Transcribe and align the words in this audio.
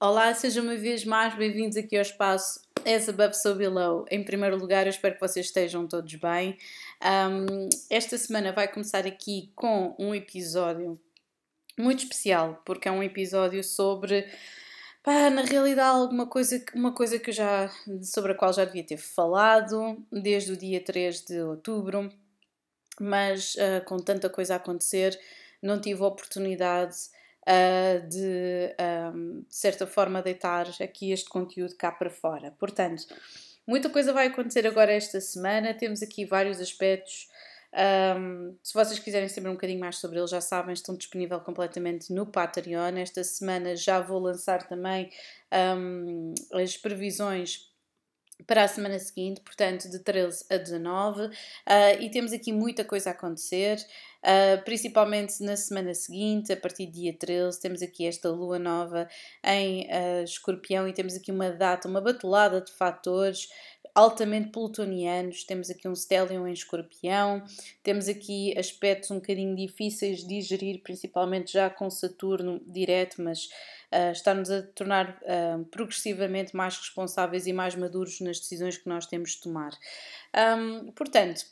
Olá, 0.00 0.32
sejam 0.32 0.62
uma 0.62 0.76
vez 0.76 1.04
mais 1.04 1.34
bem-vindos 1.34 1.76
aqui 1.76 1.96
ao 1.96 2.02
espaço 2.02 2.60
As 2.86 3.08
Above 3.08 3.34
So 3.34 3.56
Below. 3.56 4.04
Em 4.08 4.22
primeiro 4.22 4.56
lugar, 4.56 4.86
eu 4.86 4.90
espero 4.90 5.16
que 5.16 5.20
vocês 5.20 5.46
estejam 5.46 5.88
todos 5.88 6.14
bem. 6.14 6.56
Um, 7.02 7.68
esta 7.90 8.16
semana 8.16 8.52
vai 8.52 8.68
começar 8.68 9.04
aqui 9.04 9.50
com 9.56 9.96
um 9.98 10.14
episódio 10.14 11.00
muito 11.76 12.04
especial, 12.04 12.62
porque 12.64 12.86
é 12.86 12.92
um 12.92 13.02
episódio 13.02 13.64
sobre, 13.64 14.24
na 15.04 15.42
realidade, 15.42 15.98
alguma 15.98 16.28
coisa, 16.28 16.64
uma 16.76 16.92
coisa 16.92 17.18
que 17.18 17.32
já, 17.32 17.68
sobre 18.00 18.30
a 18.30 18.34
qual 18.36 18.52
já 18.52 18.64
devia 18.64 18.86
ter 18.86 18.98
falado 18.98 20.00
desde 20.12 20.52
o 20.52 20.56
dia 20.56 20.80
3 20.80 21.22
de 21.22 21.40
outubro, 21.40 22.08
mas 23.00 23.56
uh, 23.56 23.84
com 23.84 23.96
tanta 23.96 24.30
coisa 24.30 24.54
a 24.54 24.58
acontecer, 24.58 25.18
não 25.60 25.80
tive 25.80 26.00
a 26.04 26.06
oportunidade 26.06 27.17
uh, 27.48 28.06
de, 28.06 28.74
um, 29.14 29.40
de 29.40 29.56
certa 29.56 29.86
forma, 29.86 30.20
deitar 30.22 30.68
aqui 30.82 31.10
este 31.10 31.28
conteúdo 31.28 31.74
cá 31.76 31.90
para 31.90 32.10
fora. 32.10 32.54
Portanto, 32.58 33.04
muita 33.66 33.88
coisa 33.88 34.12
vai 34.12 34.26
acontecer 34.26 34.66
agora 34.66 34.92
esta 34.92 35.20
semana, 35.20 35.72
temos 35.72 36.02
aqui 36.02 36.24
vários 36.24 36.60
aspectos. 36.60 37.28
Um, 37.70 38.56
se 38.62 38.72
vocês 38.72 38.98
quiserem 38.98 39.28
saber 39.28 39.48
um 39.48 39.52
bocadinho 39.52 39.80
mais 39.80 39.98
sobre 39.98 40.18
ele, 40.18 40.26
já 40.26 40.40
sabem, 40.40 40.72
estão 40.72 40.96
disponíveis 40.96 41.42
completamente 41.42 42.12
no 42.12 42.26
Patreon. 42.26 42.96
Esta 42.96 43.22
semana 43.22 43.76
já 43.76 44.00
vou 44.00 44.18
lançar 44.18 44.66
também 44.66 45.10
um, 45.76 46.34
as 46.52 46.76
previsões 46.76 47.67
para 48.46 48.64
a 48.64 48.68
semana 48.68 48.98
seguinte, 48.98 49.40
portanto, 49.40 49.90
de 49.90 49.98
13 49.98 50.44
a 50.50 50.56
19, 50.56 51.26
uh, 51.26 51.30
e 52.00 52.10
temos 52.10 52.32
aqui 52.32 52.52
muita 52.52 52.84
coisa 52.84 53.10
a 53.10 53.12
acontecer, 53.12 53.78
uh, 54.22 54.62
principalmente 54.64 55.42
na 55.42 55.56
semana 55.56 55.92
seguinte, 55.94 56.52
a 56.52 56.56
partir 56.56 56.86
do 56.86 56.92
dia 56.92 57.12
13, 57.12 57.60
temos 57.60 57.82
aqui 57.82 58.06
esta 58.06 58.30
lua 58.30 58.58
nova 58.58 59.08
em 59.44 59.86
uh, 59.86 60.24
escorpião 60.24 60.86
e 60.88 60.92
temos 60.92 61.14
aqui 61.14 61.30
uma 61.30 61.50
data, 61.50 61.88
uma 61.88 62.00
batelada 62.00 62.60
de 62.60 62.72
fatores 62.72 63.48
altamente 63.94 64.50
plutonianos, 64.50 65.44
temos 65.44 65.70
aqui 65.70 65.88
um 65.88 65.94
stellium 65.94 66.46
em 66.46 66.52
escorpião, 66.52 67.42
temos 67.82 68.08
aqui 68.08 68.56
aspectos 68.58 69.10
um 69.10 69.16
bocadinho 69.16 69.54
difíceis 69.56 70.20
de 70.20 70.28
digerir, 70.28 70.82
principalmente 70.82 71.52
já 71.52 71.68
com 71.68 71.90
Saturno 71.90 72.60
direto, 72.66 73.22
mas 73.22 73.46
uh, 73.92 74.12
está-nos 74.12 74.50
a 74.50 74.62
tornar 74.62 75.20
uh, 75.22 75.64
progressivamente 75.66 76.54
mais 76.54 76.76
responsáveis 76.76 77.46
e 77.46 77.52
mais 77.52 77.74
maduros 77.74 78.20
nas 78.20 78.38
decisões 78.40 78.76
que 78.76 78.88
nós 78.88 79.06
temos 79.06 79.32
de 79.32 79.40
tomar. 79.40 79.72
Um, 80.34 80.92
portanto, 80.92 81.44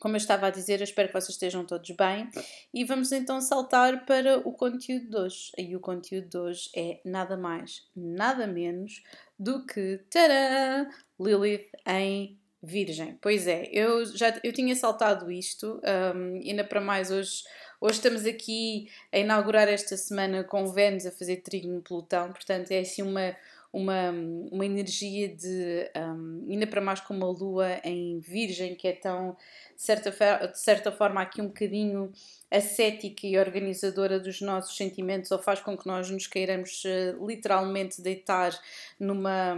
como 0.00 0.16
eu 0.16 0.18
estava 0.18 0.48
a 0.48 0.50
dizer, 0.50 0.80
eu 0.80 0.84
espero 0.84 1.08
que 1.08 1.14
vocês 1.14 1.30
estejam 1.30 1.64
todos 1.64 1.88
bem 1.92 2.28
e 2.72 2.84
vamos 2.84 3.12
então 3.12 3.40
saltar 3.40 4.04
para 4.04 4.38
o 4.38 4.52
conteúdo 4.52 5.08
de 5.08 5.16
hoje. 5.16 5.52
E 5.56 5.76
o 5.76 5.80
conteúdo 5.80 6.28
de 6.28 6.36
hoje 6.36 6.70
é 6.74 7.00
nada 7.04 7.36
mais, 7.36 7.86
nada 7.94 8.46
menos 8.46 9.02
do 9.38 9.64
que 9.64 9.98
tadã, 10.10 10.86
Lilith 11.18 11.68
em 11.86 12.38
Virgem. 12.62 13.18
Pois 13.20 13.46
é, 13.46 13.68
eu 13.70 14.06
já 14.06 14.40
eu 14.42 14.52
tinha 14.52 14.74
saltado 14.74 15.30
isto, 15.30 15.80
um, 16.14 16.40
ainda 16.42 16.64
para 16.64 16.80
mais 16.80 17.10
hoje 17.10 17.42
Hoje 17.86 17.98
estamos 17.98 18.24
aqui 18.24 18.88
a 19.12 19.18
inaugurar 19.18 19.68
esta 19.68 19.94
semana 19.94 20.42
com 20.42 20.72
Vênus 20.72 21.04
a 21.04 21.10
fazer 21.10 21.42
trígono 21.42 21.82
Plutão, 21.82 22.32
portanto 22.32 22.70
é 22.70 22.78
assim 22.78 23.02
uma, 23.02 23.36
uma, 23.70 24.10
uma 24.50 24.64
energia 24.64 25.28
de, 25.28 25.90
um, 25.94 26.46
ainda 26.48 26.66
para 26.66 26.80
mais 26.80 27.02
com 27.02 27.12
uma 27.12 27.26
lua 27.26 27.78
em 27.84 28.20
Virgem, 28.20 28.74
que 28.74 28.88
é 28.88 28.92
tão, 28.92 29.36
de 29.76 29.82
certa, 29.82 30.10
de 30.46 30.58
certa 30.58 30.90
forma, 30.90 31.20
aqui 31.20 31.42
um 31.42 31.48
bocadinho 31.48 32.10
ascética 32.50 33.26
e 33.26 33.36
organizadora 33.36 34.18
dos 34.18 34.40
nossos 34.40 34.74
sentimentos, 34.78 35.30
ou 35.30 35.38
faz 35.38 35.60
com 35.60 35.76
que 35.76 35.86
nós 35.86 36.08
nos 36.08 36.26
queiramos 36.26 36.84
uh, 36.86 37.26
literalmente 37.26 38.00
deitar 38.00 38.58
numa, 38.98 39.54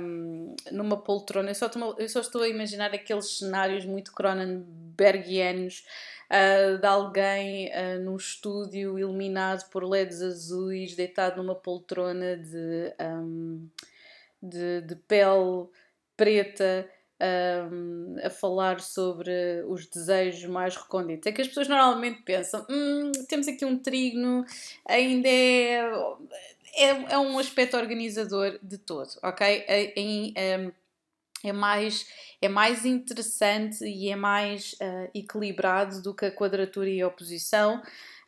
numa 0.72 0.97
poltrona. 0.97 1.50
Eu 1.50 1.54
só, 1.54 1.70
eu 1.97 2.08
só 2.08 2.20
estou 2.22 2.42
a 2.42 2.48
imaginar 2.48 2.92
aqueles 2.92 3.38
cenários 3.38 3.84
muito 3.84 4.12
Cronenbergianos 4.12 5.84
uh, 6.31 6.78
de 6.78 6.87
alguém 6.87 7.69
uh, 7.69 8.00
num 8.03 8.16
estúdio 8.16 8.98
iluminado 8.98 9.69
por 9.70 9.84
LEDs 9.84 10.22
azuis, 10.22 10.94
deitado 10.94 11.42
numa 11.42 11.54
poltrona 11.54 12.37
de, 12.37 12.94
um, 13.00 13.69
de, 14.42 14.82
de 14.82 14.97
pele 14.97 15.69
preta. 16.16 16.88
Um, 17.19 18.16
a 18.22 18.28
falar 18.28 18.78
sobre 18.78 19.65
os 19.66 19.86
desejos 19.86 20.44
mais 20.50 20.76
recônditos. 20.76 21.26
É 21.26 21.32
que 21.32 21.41
as 21.41 21.48
pessoas 21.48 21.66
normalmente 21.66 22.20
pensam: 22.20 22.66
hum, 22.69 23.10
temos 23.26 23.48
aqui 23.48 23.65
um 23.65 23.78
trigno, 23.78 24.44
ainda 24.86 25.26
é, 25.26 25.81
é, 26.76 26.88
é, 27.12 27.19
um 27.19 27.38
aspecto 27.38 27.75
organizador 27.75 28.59
de 28.62 28.76
todo, 28.76 29.09
ok? 29.22 29.65
Em, 29.66 30.34
em, 30.36 30.72
é 31.49 31.53
mais, 31.53 32.07
é 32.41 32.49
mais 32.49 32.84
interessante 32.84 33.84
e 33.84 34.11
é 34.11 34.17
mais 34.17 34.73
uh, 34.75 35.11
equilibrado 35.15 36.03
do 36.03 36.15
que 36.15 36.27
a 36.27 36.33
quadratura 36.33 36.89
e 36.89 37.01
a 37.01 37.09
oposição. 37.09 37.83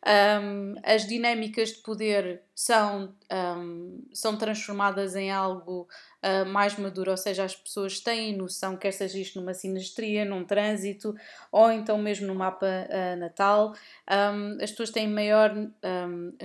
Um, 0.05 0.75
as 0.81 1.05
dinâmicas 1.05 1.73
de 1.73 1.79
poder 1.79 2.41
são, 2.55 3.13
um, 3.29 4.01
são 4.13 4.37
transformadas 4.37 5.13
em 5.13 5.29
algo 5.29 5.89
uh, 6.23 6.45
mais 6.47 6.77
maduro, 6.77 7.11
ou 7.11 7.17
seja, 7.17 7.43
as 7.43 7.53
pessoas 7.53 7.99
têm 7.99 8.33
noção, 8.35 8.77
quer 8.77 8.93
seja 8.93 9.19
isto 9.19 9.37
numa 9.37 9.53
sinastria, 9.53 10.23
num 10.23 10.45
trânsito 10.45 11.13
ou 11.51 11.69
então 11.69 11.97
mesmo 11.97 12.27
no 12.27 12.33
mapa 12.33 12.65
uh, 12.65 13.19
natal, 13.19 13.73
um, 14.09 14.63
as 14.63 14.71
pessoas 14.71 14.89
têm 14.89 15.07
maior 15.07 15.53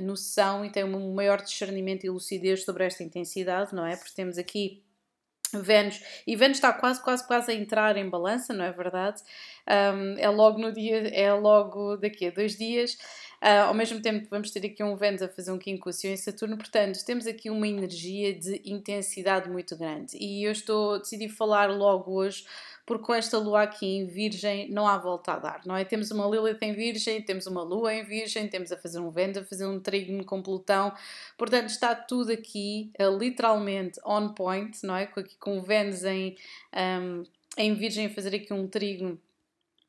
noção 0.02 0.64
e 0.64 0.70
têm 0.70 0.82
um 0.82 1.14
maior 1.14 1.40
discernimento 1.40 2.04
e 2.04 2.10
lucidez 2.10 2.64
sobre 2.64 2.84
esta 2.84 3.04
intensidade, 3.04 3.72
não 3.72 3.86
é? 3.86 3.94
Porque 3.94 4.12
temos 4.16 4.36
aqui 4.36 4.83
Vênus, 5.62 6.00
e 6.26 6.36
Vênus 6.36 6.58
está 6.58 6.72
quase, 6.72 7.02
quase, 7.02 7.26
quase 7.26 7.52
a 7.52 7.54
entrar 7.54 7.96
em 7.96 8.08
balança, 8.08 8.52
não 8.52 8.64
é 8.64 8.72
verdade? 8.72 9.22
Um, 9.68 10.18
é 10.18 10.28
logo 10.28 10.58
no 10.58 10.72
dia, 10.72 11.08
é 11.08 11.32
logo 11.32 11.96
daqui 11.96 12.26
a 12.26 12.30
dois 12.30 12.56
dias. 12.56 12.94
Uh, 13.42 13.66
ao 13.66 13.74
mesmo 13.74 14.00
tempo, 14.00 14.26
vamos 14.30 14.50
ter 14.50 14.64
aqui 14.64 14.82
um 14.82 14.96
Vênus 14.96 15.20
a 15.20 15.28
fazer 15.28 15.52
um 15.52 15.58
quincúcio 15.58 16.08
em 16.08 16.16
Saturno, 16.16 16.56
portanto, 16.56 17.04
temos 17.04 17.26
aqui 17.26 17.50
uma 17.50 17.68
energia 17.68 18.32
de 18.32 18.60
intensidade 18.64 19.50
muito 19.50 19.76
grande. 19.76 20.16
E 20.16 20.44
eu 20.44 20.52
estou, 20.52 20.98
decidi 20.98 21.28
falar 21.28 21.70
logo 21.70 22.12
hoje 22.12 22.44
porque 22.86 23.04
com 23.04 23.14
esta 23.14 23.38
lua 23.38 23.62
aqui 23.62 23.86
em 23.86 24.06
Virgem 24.06 24.70
não 24.70 24.86
há 24.86 24.98
volta 24.98 25.32
a 25.32 25.38
dar, 25.38 25.62
não 25.64 25.76
é? 25.76 25.84
Temos 25.84 26.10
uma 26.10 26.26
Lilith 26.26 26.58
em 26.60 26.72
Virgem, 26.72 27.22
temos 27.22 27.46
uma 27.46 27.62
lua 27.62 27.94
em 27.94 28.04
Virgem, 28.04 28.48
temos 28.48 28.70
a 28.72 28.76
fazer 28.76 28.98
um 28.98 29.10
Vênus, 29.10 29.38
a 29.38 29.44
fazer 29.44 29.66
um 29.66 29.80
trígono 29.80 30.24
com 30.24 30.42
Plutão, 30.42 30.92
portanto 31.38 31.70
está 31.70 31.94
tudo 31.94 32.32
aqui 32.32 32.92
uh, 33.00 33.16
literalmente 33.16 34.00
on 34.04 34.34
point, 34.34 34.78
não 34.84 34.96
é? 34.96 35.04
Aqui 35.04 35.36
com 35.38 35.62
Vênus 35.62 36.04
em, 36.04 36.36
um, 36.74 37.24
em 37.56 37.74
Virgem 37.74 38.08
fazer 38.08 38.34
aqui 38.34 38.52
um 38.52 38.68
trígono 38.68 39.18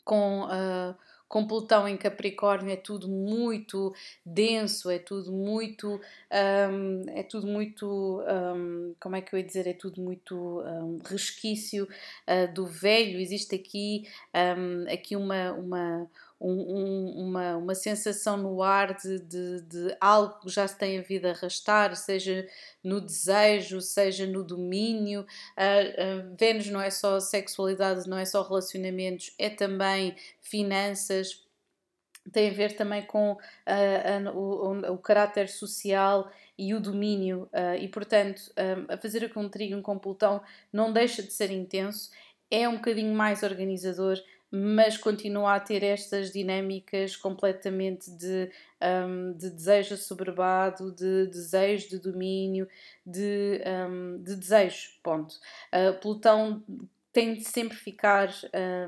com. 0.03 0.43
Uh, 0.43 0.95
com 1.27 1.47
Plutão 1.47 1.87
em 1.87 1.97
Capricórnio 1.97 2.71
é 2.71 2.75
tudo 2.75 3.07
muito 3.07 3.93
denso, 4.25 4.89
é 4.89 4.99
tudo 4.99 5.31
muito, 5.31 5.99
um, 6.31 7.03
é 7.09 7.23
tudo 7.23 7.47
muito, 7.47 8.21
um, 8.21 8.93
como 8.99 9.15
é 9.15 9.21
que 9.21 9.33
eu 9.33 9.39
ia 9.39 9.45
dizer, 9.45 9.67
é 9.67 9.73
tudo 9.73 10.01
muito 10.01 10.61
um, 10.61 10.99
resquício 11.03 11.87
uh, 12.27 12.53
do 12.53 12.65
velho. 12.65 13.19
Existe 13.19 13.55
aqui, 13.55 14.07
aqui 14.91 15.15
uma, 15.15 15.51
uma 15.53 16.09
um, 16.39 16.51
um, 16.51 17.27
uma, 17.27 17.55
uma 17.55 17.75
sensação 17.75 18.37
no 18.37 18.61
ar 18.61 18.93
de, 18.95 19.19
de, 19.19 19.61
de, 19.61 19.97
algo 20.01 20.39
que 20.41 20.49
já 20.49 20.67
se 20.67 20.77
tem 20.77 20.99
a 20.99 21.01
vida 21.01 21.31
arrastar, 21.31 21.95
seja 21.95 22.47
no 22.83 22.99
desejo, 22.99 23.81
seja 23.81 24.25
no 24.25 24.43
domínio. 24.43 25.21
Uh, 25.21 26.31
uh, 26.31 26.35
Vênus 26.37 26.67
não 26.67 26.81
é 26.81 26.89
só 26.89 27.19
sexualidade, 27.19 28.09
não 28.09 28.17
é 28.17 28.25
só 28.25 28.41
relacionamentos, 28.43 29.33
é 29.39 29.49
também 29.49 30.15
finanças. 30.41 31.43
Tem 32.31 32.49
a 32.49 32.53
ver 32.53 32.75
também 32.75 33.03
com 33.03 33.33
uh, 33.33 34.29
o, 34.33 34.93
o, 34.93 34.97
caráter 34.97 35.47
social 35.47 36.29
e 36.57 36.73
o 36.73 36.79
domínio, 36.79 37.49
e 37.81 37.87
portanto, 37.89 38.41
a 38.87 38.97
fazer 38.97 39.31
com 39.33 39.41
um 39.41 39.49
trigo 39.49 39.81
com 39.81 39.99
Plutão 39.99 40.41
não 40.71 40.93
deixa 40.93 41.21
de 41.21 41.33
ser 41.33 41.51
intenso, 41.51 42.09
é 42.49 42.67
um 42.67 42.75
bocadinho 42.75 43.13
mais 43.13 43.43
organizador, 43.43 44.17
mas 44.57 44.95
continua 44.95 45.55
a 45.55 45.59
ter 45.59 45.83
estas 45.83 46.31
dinâmicas 46.31 47.15
completamente 47.15 48.09
de, 48.11 48.49
um, 48.81 49.33
de 49.33 49.49
desejo 49.49 49.95
assoberbado, 49.95 50.93
de 50.93 51.27
desejo 51.27 51.89
de 51.89 51.99
domínio, 51.99 52.67
de, 53.05 53.61
um, 53.89 54.21
de 54.23 54.35
desejo, 54.35 54.91
ponto. 55.03 55.35
Uh, 55.73 55.99
Plutão 55.99 56.63
tem 57.11 57.33
de 57.33 57.45
sempre 57.45 57.77
ficar 57.77 58.29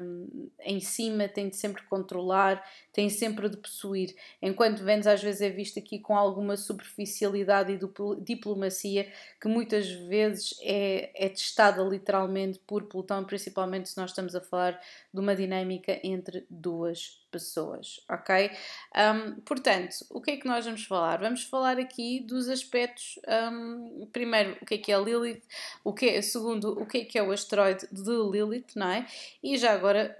um, 0.01 0.49
em 0.59 0.79
cima, 0.81 1.29
tem 1.29 1.47
de 1.47 1.55
sempre 1.55 1.81
controlar, 1.83 2.61
tem 2.97 3.11
sempre 3.11 3.47
de 3.47 3.57
possuir. 3.57 4.15
Enquanto 4.41 4.83
Vênus 4.83 5.05
às 5.05 5.21
vezes 5.21 5.41
é 5.41 5.51
visto 5.51 5.77
aqui 5.77 5.99
com 5.99 6.17
alguma 6.17 6.57
superficialidade 6.57 7.71
e 7.71 7.79
diplomacia, 8.23 9.07
que 9.39 9.47
muitas 9.47 9.87
vezes 9.87 10.55
é, 10.63 11.11
é 11.13 11.29
testada 11.29 11.83
literalmente 11.83 12.57
por 12.65 12.85
Plutão, 12.85 13.23
principalmente 13.23 13.87
se 13.87 13.97
nós 13.97 14.09
estamos 14.09 14.33
a 14.33 14.41
falar 14.41 14.81
de 15.13 15.19
uma 15.19 15.35
dinâmica 15.35 15.99
entre 16.03 16.43
duas 16.49 17.23
pessoas, 17.29 18.03
ok? 18.09 18.49
Um, 18.95 19.41
portanto, 19.41 19.93
o 20.09 20.19
que 20.19 20.31
é 20.31 20.37
que 20.37 20.47
nós 20.47 20.65
vamos 20.65 20.83
falar? 20.85 21.19
Vamos 21.19 21.43
falar 21.43 21.77
aqui 21.77 22.21
dos 22.21 22.49
aspectos, 22.49 23.19
um, 23.53 24.07
primeiro, 24.11 24.57
o 24.59 24.65
que 24.65 24.73
é 24.73 24.77
que 24.79 24.91
é 24.91 24.99
Lilith, 24.99 25.43
o 25.83 25.93
que 25.93 26.09
é, 26.09 26.21
segundo, 26.23 26.71
o 26.71 26.85
que 26.87 26.99
é 26.99 27.05
que 27.05 27.19
é 27.19 27.21
o 27.21 27.31
asteroide 27.31 27.87
de 27.91 28.09
Lilith, 28.09 28.75
não 28.75 28.89
é? 28.89 29.05
E 29.43 29.55
já 29.55 29.73
agora 29.73 30.17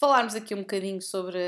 falarmos 0.00 0.34
aqui 0.34 0.54
um 0.54 0.60
bocadinho 0.60 1.02
sobre, 1.02 1.38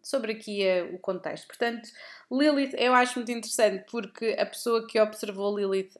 sobre 0.00 0.32
aqui 0.32 0.62
uh, 0.64 0.94
o 0.94 0.98
contexto. 1.00 1.48
Portanto, 1.48 1.88
Lilith 2.30 2.74
eu 2.78 2.94
acho 2.94 3.18
muito 3.18 3.32
interessante 3.32 3.84
porque 3.90 4.36
a 4.38 4.46
pessoa 4.46 4.86
que 4.86 5.00
observou 5.00 5.58
Lilith 5.58 5.98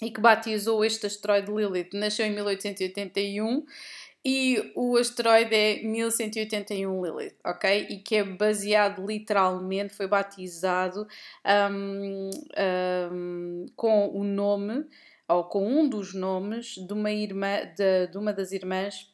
e 0.00 0.10
que 0.10 0.20
batizou 0.20 0.82
este 0.82 1.06
asteroide 1.06 1.52
Lilith 1.52 1.90
nasceu 1.92 2.24
em 2.24 2.32
1881 2.32 3.64
e 4.24 4.72
o 4.74 4.96
asteroide 4.96 5.54
é 5.54 5.82
1181 5.82 7.04
Lilith, 7.04 7.36
ok? 7.44 7.88
E 7.90 7.98
que 7.98 8.16
é 8.16 8.24
baseado 8.24 9.04
literalmente, 9.04 9.94
foi 9.94 10.06
batizado 10.06 11.06
um, 11.70 12.30
um, 13.12 13.66
com 13.76 14.08
o 14.08 14.24
nome, 14.24 14.86
ou 15.28 15.44
com 15.44 15.66
um 15.66 15.88
dos 15.88 16.14
nomes, 16.14 16.76
de 16.76 16.92
uma, 16.92 17.10
irmã, 17.10 17.66
de, 17.76 18.06
de 18.06 18.16
uma 18.16 18.32
das 18.32 18.52
irmãs 18.52 19.11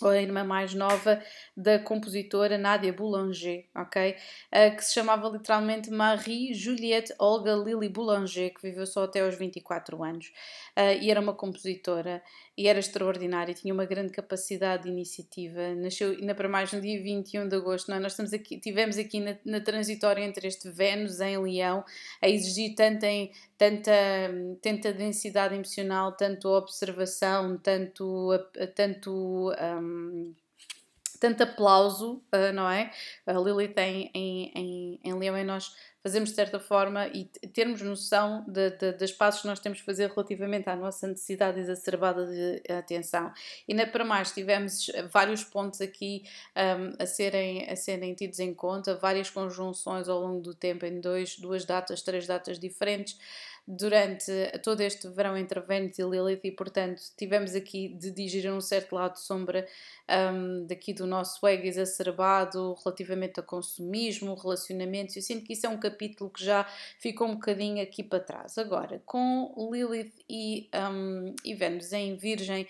ou 0.00 0.08
a 0.10 0.20
irmã 0.20 0.44
mais 0.44 0.74
nova 0.74 1.22
da 1.56 1.78
compositora 1.78 2.58
Nadia 2.58 2.92
Boulanger, 2.92 3.66
ok? 3.74 4.16
Uh, 4.52 4.76
que 4.76 4.84
se 4.84 4.94
chamava 4.94 5.28
literalmente 5.28 5.90
Marie 5.90 6.54
Juliette 6.54 7.14
Olga 7.18 7.54
Lily 7.54 7.88
Boulanger, 7.88 8.52
que 8.54 8.62
viveu 8.62 8.86
só 8.86 9.04
até 9.04 9.20
aos 9.20 9.34
24 9.36 10.02
anos. 10.02 10.26
Uh, 10.76 11.02
e 11.02 11.10
era 11.10 11.20
uma 11.20 11.34
compositora 11.34 12.22
e 12.56 12.68
era 12.68 12.78
extraordinária, 12.78 13.52
tinha 13.52 13.74
uma 13.74 13.84
grande 13.84 14.12
capacidade 14.12 14.84
de 14.84 14.88
iniciativa. 14.88 15.74
Nasceu 15.74 16.10
ainda 16.10 16.34
para 16.34 16.48
mais 16.48 16.72
no 16.72 16.80
dia 16.80 17.02
21 17.02 17.48
de 17.48 17.56
agosto. 17.56 17.88
Não, 17.88 17.96
é? 17.96 18.00
nós 18.00 18.12
estamos 18.12 18.32
aqui, 18.32 18.58
tivemos 18.60 18.96
aqui 18.96 19.18
na, 19.18 19.36
na 19.44 19.60
transitória 19.60 20.22
entre 20.22 20.46
este 20.46 20.70
Vênus 20.70 21.20
em 21.20 21.36
Leão 21.36 21.84
a 22.22 22.28
exigir 22.28 22.76
tanta, 22.76 23.08
tanta, 23.58 23.92
tanta 24.62 24.92
densidade 24.92 25.54
emocional, 25.54 26.12
tanto 26.12 26.48
observação, 26.48 27.58
tanto, 27.58 28.30
tanto 28.76 29.52
um, 29.52 30.32
tanto 31.18 31.42
aplauso, 31.42 32.22
uh, 32.32 32.52
não 32.52 32.68
é? 32.68 32.90
A 33.26 33.32
Lily 33.32 33.68
tem 33.68 34.10
em, 34.14 34.52
em, 34.54 35.00
em 35.02 35.14
Leão 35.14 35.36
e 35.36 35.44
nós 35.44 35.74
fazemos 36.04 36.28
de 36.28 36.34
certa 36.34 36.60
forma 36.60 37.08
e 37.08 37.24
termos 37.24 37.80
noção 37.80 38.44
de, 38.46 38.70
de, 38.72 38.92
das 38.92 39.10
passos 39.10 39.40
que 39.40 39.46
nós 39.46 39.58
temos 39.58 39.78
de 39.78 39.84
fazer 39.84 40.10
relativamente 40.10 40.68
à 40.68 40.76
nossa 40.76 41.06
necessidade 41.06 41.58
exacerbada 41.58 42.26
de 42.26 42.62
atenção. 42.70 43.32
E 43.66 43.72
na 43.72 43.86
para 43.86 44.04
mais 44.04 44.30
tivemos 44.30 44.90
vários 45.10 45.42
pontos 45.42 45.80
aqui 45.80 46.24
um, 46.54 47.02
a, 47.02 47.06
serem, 47.06 47.70
a 47.70 47.74
serem 47.74 48.14
tidos 48.14 48.38
em 48.38 48.52
conta, 48.52 48.96
várias 48.96 49.30
conjunções 49.30 50.06
ao 50.06 50.20
longo 50.20 50.42
do 50.42 50.54
tempo 50.54 50.84
em 50.84 51.00
dois, 51.00 51.38
duas 51.38 51.64
datas, 51.64 52.02
três 52.02 52.26
datas 52.26 52.58
diferentes 52.58 53.18
durante 53.66 54.30
todo 54.62 54.82
este 54.82 55.08
verão 55.08 55.36
entre 55.36 55.58
Vênus 55.60 55.98
e 55.98 56.02
Lilith 56.02 56.40
e 56.44 56.52
portanto 56.52 57.00
tivemos 57.16 57.54
aqui 57.54 57.88
de 57.88 58.10
digerir 58.10 58.52
um 58.52 58.60
certo 58.60 58.94
lado 58.94 59.14
de 59.14 59.20
sombra 59.20 59.66
um, 60.34 60.66
daqui 60.66 60.92
do 60.92 61.06
nosso 61.06 61.46
ego 61.46 61.66
exacerbado 61.66 62.76
relativamente 62.84 63.40
ao 63.40 63.46
consumismo, 63.46 64.34
relacionamentos, 64.34 65.16
eu 65.16 65.22
sinto 65.22 65.46
que 65.46 65.54
isso 65.54 65.66
é 65.66 65.68
um 65.68 65.78
capítulo 65.78 66.28
que 66.28 66.44
já 66.44 66.66
ficou 66.98 67.26
um 67.26 67.34
bocadinho 67.34 67.82
aqui 67.82 68.02
para 68.02 68.20
trás. 68.20 68.58
Agora, 68.58 69.00
com 69.06 69.54
Lilith 69.72 70.12
e, 70.28 70.68
um, 70.74 71.34
e 71.42 71.54
Vênus 71.54 71.92
em 71.92 72.16
Virgem, 72.16 72.68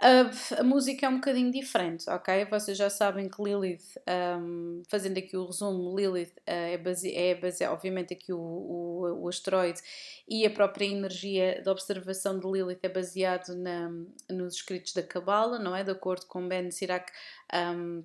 Uh, 0.00 0.60
a 0.60 0.62
música 0.62 1.06
é 1.06 1.08
um 1.08 1.16
bocadinho 1.16 1.50
diferente, 1.50 2.08
ok? 2.08 2.44
Vocês 2.44 2.78
já 2.78 2.88
sabem 2.88 3.28
que 3.28 3.42
Lilith, 3.42 3.98
um, 4.40 4.80
fazendo 4.88 5.18
aqui 5.18 5.36
o 5.36 5.46
resumo, 5.46 5.98
Lilith 5.98 6.30
uh, 6.30 6.42
é, 6.46 6.78
base, 6.78 7.12
é 7.12 7.34
base, 7.34 7.64
obviamente 7.66 8.14
aqui 8.14 8.32
o, 8.32 8.38
o, 8.38 9.22
o, 9.24 9.28
asteroide 9.28 9.80
e 10.28 10.46
a 10.46 10.50
própria 10.50 10.86
energia 10.86 11.60
de 11.60 11.68
observação 11.68 12.38
de 12.38 12.46
Lilith 12.46 12.78
é 12.80 12.88
baseado 12.88 13.56
na, 13.56 13.90
nos 14.30 14.54
escritos 14.54 14.92
da 14.92 15.02
Cabala, 15.02 15.58
não 15.58 15.74
é? 15.74 15.82
De 15.82 15.90
acordo 15.90 16.26
com 16.26 16.46
Ben 16.46 16.70
Sirac, 16.70 17.10
um, 17.52 18.04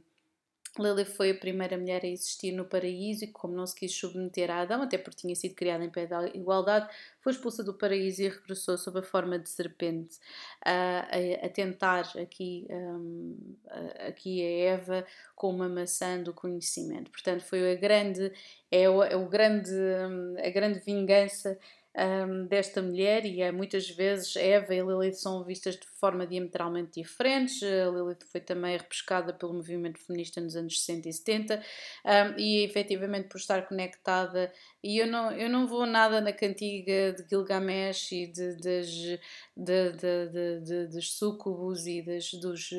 Lilith 0.79 1.11
foi 1.15 1.31
a 1.31 1.35
primeira 1.35 1.77
mulher 1.77 2.03
a 2.03 2.07
existir 2.07 2.51
no 2.51 2.65
paraíso 2.65 3.25
e, 3.25 3.27
como 3.27 3.53
não 3.53 3.65
se 3.65 3.75
quis 3.75 3.93
submeter 3.95 4.49
a 4.49 4.61
Adão, 4.61 4.81
até 4.81 4.97
porque 4.97 5.21
tinha 5.21 5.35
sido 5.35 5.53
criada 5.53 5.83
em 5.83 5.89
pé 5.89 6.05
de 6.05 6.37
igualdade, 6.37 6.89
foi 7.21 7.31
expulsa 7.31 7.63
do 7.63 7.73
paraíso 7.73 8.23
e 8.23 8.29
regressou 8.29 8.77
sob 8.77 8.99
a 8.99 9.03
forma 9.03 9.37
de 9.37 9.49
serpente 9.49 10.17
a, 10.65 11.07
a, 11.11 11.45
a 11.45 11.49
tentar 11.49 12.11
aqui, 12.19 12.65
um, 12.69 13.55
a, 13.69 14.07
aqui 14.07 14.41
a 14.41 14.73
Eva 14.73 15.05
com 15.35 15.49
uma 15.49 15.69
maçã 15.69 16.21
do 16.21 16.33
conhecimento. 16.33 17.11
Portanto, 17.11 17.41
foi 17.41 17.71
a 17.71 17.75
grande, 17.75 18.31
é 18.71 18.89
o, 18.89 19.03
é 19.03 19.15
o 19.15 19.27
grande, 19.29 19.71
hum, 19.71 20.35
a 20.43 20.49
grande 20.49 20.79
vingança 20.79 21.57
um, 21.95 22.48
desta 22.48 22.81
mulher 22.81 23.24
e 23.25 23.42
é, 23.42 23.51
muitas 23.51 23.88
vezes 23.90 24.36
Eva 24.36 24.74
e 24.74 24.81
Lilith 24.81 25.16
são 25.16 25.44
vistas 25.44 25.75
de 25.75 25.88
forma 26.00 26.25
diametralmente 26.25 27.01
diferentes. 27.01 27.62
A 27.62 27.90
Lilith 27.90 28.25
foi 28.31 28.42
também 28.42 28.75
repescada 28.75 29.31
pelo 29.31 29.54
movimento 29.54 30.00
feminista 30.00 30.42
nos 30.42 30.56
anos 30.56 30.80
60 30.84 31.10
e 31.10 31.13
70 31.13 31.63
um, 32.06 32.40
e 32.40 32.63
efetivamente 32.63 33.28
por 33.30 33.38
estar 33.38 33.68
conectada 33.68 34.51
e 34.84 34.98
eu 34.98 35.07
não, 35.07 35.31
eu 35.31 35.50
não 35.50 35.68
vou 35.68 35.86
nada 35.86 36.19
na 36.19 36.34
cantiga 36.34 37.13
de 37.13 37.28
Gilgamesh 37.30 38.12
e 38.12 38.28
de, 38.28 38.56
das, 38.57 38.88
de, 38.88 39.19
de, 39.56 40.60
de, 40.62 40.88
dos 40.88 41.13
sucubus 41.13 41.86
e 41.86 42.01
das, 42.01 42.34
dos 42.34 42.69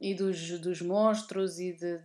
e 0.00 0.14
dos, 0.14 0.60
dos 0.60 0.82
monstros 0.82 1.58
e 1.58 1.72
de, 1.72 1.98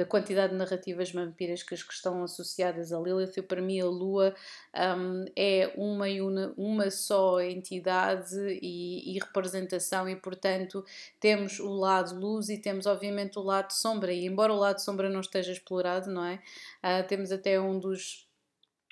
da 0.00 0.06
quantidade 0.06 0.54
de 0.54 0.58
narrativas 0.58 1.12
vampirescas 1.12 1.82
que 1.82 1.92
estão 1.92 2.24
associadas 2.24 2.90
a 2.90 2.98
Lilith. 2.98 3.36
Eu, 3.36 3.44
para 3.44 3.60
mim, 3.60 3.80
a 3.80 3.84
Lua 3.84 4.34
um, 4.74 5.26
é 5.36 5.70
uma, 5.76 6.06
una, 6.06 6.54
uma 6.56 6.90
só 6.90 7.38
entidade 7.38 8.34
e, 8.62 9.14
e, 9.14 9.18
representação, 9.18 10.08
e 10.08 10.16
portanto 10.16 10.82
temos 11.20 11.60
o 11.60 11.68
lado 11.68 12.18
luz 12.18 12.48
e 12.48 12.56
temos, 12.56 12.86
obviamente, 12.86 13.38
o 13.38 13.42
lado 13.42 13.72
sombra. 13.72 14.10
E 14.10 14.24
embora 14.24 14.54
o 14.54 14.56
lado 14.56 14.78
sombra 14.78 15.10
não 15.10 15.20
esteja 15.20 15.52
explorado, 15.52 16.10
não 16.10 16.24
é? 16.24 16.36
Uh, 16.82 17.06
temos 17.06 17.30
até 17.30 17.60
um 17.60 17.78
dos. 17.78 18.26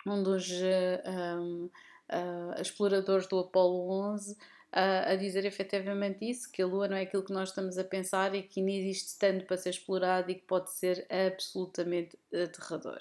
Um 0.07 0.23
dos 0.23 0.51
uh, 0.51 1.11
um, 1.41 1.71
uh, 2.11 2.61
exploradores 2.61 3.27
do 3.27 3.39
Apolo 3.39 3.91
11 4.13 4.37
a, 4.73 5.11
a 5.13 5.17
dizer 5.17 5.45
efetivamente 5.45 6.29
isso, 6.29 6.51
que 6.51 6.63
a 6.63 6.67
Lua 6.67 6.89
não 6.89 6.97
é 6.97 7.03
aquilo 7.03 7.25
que 7.25 7.33
nós 7.33 7.51
estamos 7.51 7.79
a 7.79 7.85
pensar 7.85 8.35
e 8.35 8.43
que 8.43 8.61
não 8.61 8.69
existe 8.69 9.19
tanto 9.19 9.45
para 9.47 9.57
ser 9.57 9.71
explorado 9.71 10.31
e 10.31 10.35
que 10.35 10.43
pode 10.43 10.71
ser 10.73 11.07
absolutamente 11.11 12.19
aterrador. 12.33 12.99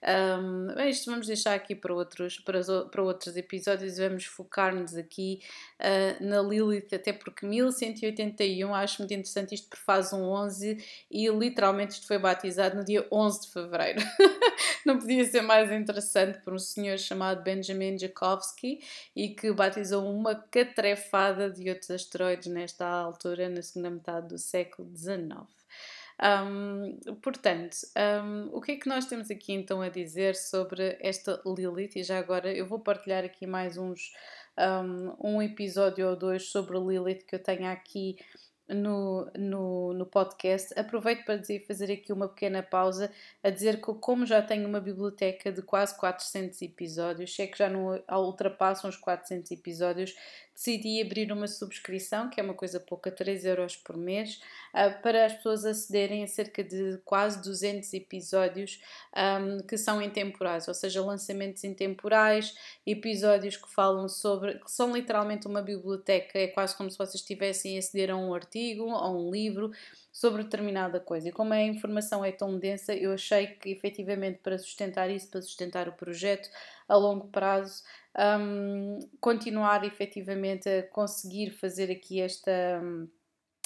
Um, 0.00 0.74
bem, 0.74 0.90
isto 0.90 1.10
vamos 1.10 1.26
deixar 1.26 1.54
aqui 1.54 1.74
para 1.74 1.92
outros, 1.92 2.38
para, 2.38 2.60
para 2.90 3.02
outros 3.02 3.36
episódios 3.36 3.98
e 3.98 4.08
vamos 4.08 4.24
focar-nos 4.24 4.94
aqui 4.94 5.40
uh, 5.80 6.24
na 6.24 6.40
Lilith, 6.40 6.94
até 6.94 7.12
porque 7.12 7.44
1181 7.44 8.74
acho 8.74 9.02
muito 9.02 9.12
interessante 9.12 9.54
isto 9.54 9.68
por 9.68 9.78
faz 9.78 10.12
um 10.12 10.22
11 10.22 10.84
e 11.10 11.28
literalmente 11.28 11.94
isto 11.94 12.06
foi 12.06 12.18
batizado 12.18 12.76
no 12.76 12.84
dia 12.84 13.06
11 13.10 13.40
de 13.40 13.52
fevereiro. 13.52 14.00
Não 14.86 14.98
podia 14.98 15.24
ser 15.24 15.42
mais 15.42 15.70
interessante 15.72 16.38
por 16.40 16.54
um 16.54 16.58
senhor 16.58 16.96
chamado 16.98 17.42
Benjamin 17.42 17.98
Jakovsky 17.98 18.80
e 19.16 19.30
que 19.30 19.52
batizou 19.52 20.08
uma 20.08 20.34
catrefada 20.34 21.50
de 21.50 21.68
outros 21.68 21.90
asteroides 21.90 22.46
nesta 22.46 22.86
altura, 22.86 23.48
na 23.48 23.62
segunda 23.62 23.90
metade 23.90 24.28
do 24.28 24.38
século 24.38 24.88
XIX. 24.96 25.58
Um, 26.20 26.98
portanto, 27.22 27.76
um, 28.24 28.48
o 28.52 28.60
que 28.60 28.72
é 28.72 28.76
que 28.76 28.88
nós 28.88 29.06
temos 29.06 29.30
aqui 29.30 29.52
então 29.52 29.80
a 29.80 29.88
dizer 29.88 30.34
sobre 30.34 30.98
esta 31.00 31.40
Lilith? 31.46 31.96
E 31.96 32.02
já 32.02 32.18
agora 32.18 32.52
eu 32.52 32.66
vou 32.66 32.80
partilhar 32.80 33.24
aqui 33.24 33.46
mais 33.46 33.76
uns 33.76 34.12
um, 34.58 35.34
um 35.36 35.42
episódio 35.42 36.08
ou 36.08 36.16
dois 36.16 36.50
sobre 36.50 36.78
Lilith 36.78 37.24
que 37.24 37.36
eu 37.36 37.42
tenho 37.42 37.66
aqui 37.66 38.16
no, 38.68 39.30
no, 39.36 39.92
no 39.94 40.06
podcast. 40.06 40.78
Aproveito 40.78 41.24
para 41.24 41.36
dizer, 41.36 41.64
fazer 41.66 41.90
aqui 41.92 42.12
uma 42.12 42.28
pequena 42.28 42.62
pausa 42.62 43.10
a 43.42 43.50
dizer 43.50 43.80
que, 43.80 43.94
como 43.94 44.26
já 44.26 44.42
tenho 44.42 44.68
uma 44.68 44.80
biblioteca 44.80 45.50
de 45.50 45.62
quase 45.62 45.96
400 45.96 46.60
episódios, 46.62 47.34
sei 47.34 47.46
que 47.46 47.58
já 47.58 47.68
não 47.68 48.02
ultrapassam 48.10 48.90
os 48.90 48.96
400 48.96 49.50
episódios, 49.52 50.14
decidi 50.58 51.00
abrir 51.00 51.30
uma 51.30 51.46
subscrição, 51.46 52.28
que 52.28 52.40
é 52.40 52.42
uma 52.42 52.52
coisa 52.52 52.80
pouca, 52.80 53.12
3 53.12 53.44
euros 53.44 53.76
por 53.76 53.96
mês, 53.96 54.40
uh, 54.74 55.00
para 55.00 55.26
as 55.26 55.34
pessoas 55.34 55.64
acederem 55.64 56.24
a 56.24 56.26
cerca 56.26 56.64
de 56.64 56.98
quase 57.04 57.40
200 57.40 57.94
episódios 57.94 58.82
um, 59.16 59.58
que 59.58 59.78
são 59.78 60.02
intemporais, 60.02 60.66
ou 60.66 60.74
seja, 60.74 61.00
lançamentos 61.00 61.62
intemporais, 61.62 62.56
episódios 62.84 63.56
que 63.56 63.72
falam 63.72 64.08
sobre, 64.08 64.58
que 64.58 64.70
são 64.70 64.92
literalmente 64.92 65.46
uma 65.46 65.62
biblioteca, 65.62 66.36
é 66.36 66.48
quase 66.48 66.76
como 66.76 66.90
se 66.90 66.98
vocês 66.98 67.14
estivessem 67.14 67.76
a 67.76 67.78
aceder 67.78 68.10
a 68.10 68.16
um 68.16 68.34
artigo, 68.34 68.90
a 68.90 69.08
um 69.08 69.30
livro, 69.30 69.70
sobre 70.18 70.42
determinada 70.42 70.98
coisa. 70.98 71.28
E 71.28 71.32
como 71.32 71.52
a 71.52 71.62
informação 71.62 72.24
é 72.24 72.32
tão 72.32 72.58
densa, 72.58 72.92
eu 72.92 73.12
achei 73.12 73.46
que 73.46 73.70
efetivamente 73.70 74.40
para 74.42 74.58
sustentar 74.58 75.08
isso, 75.08 75.30
para 75.30 75.40
sustentar 75.40 75.88
o 75.88 75.92
projeto 75.92 76.50
a 76.88 76.96
longo 76.96 77.28
prazo, 77.28 77.84
um, 78.40 78.98
continuar 79.20 79.84
efetivamente 79.84 80.68
a 80.68 80.82
conseguir 80.88 81.52
fazer 81.52 81.88
aqui 81.88 82.20
esta. 82.20 82.50
Um, 82.82 83.08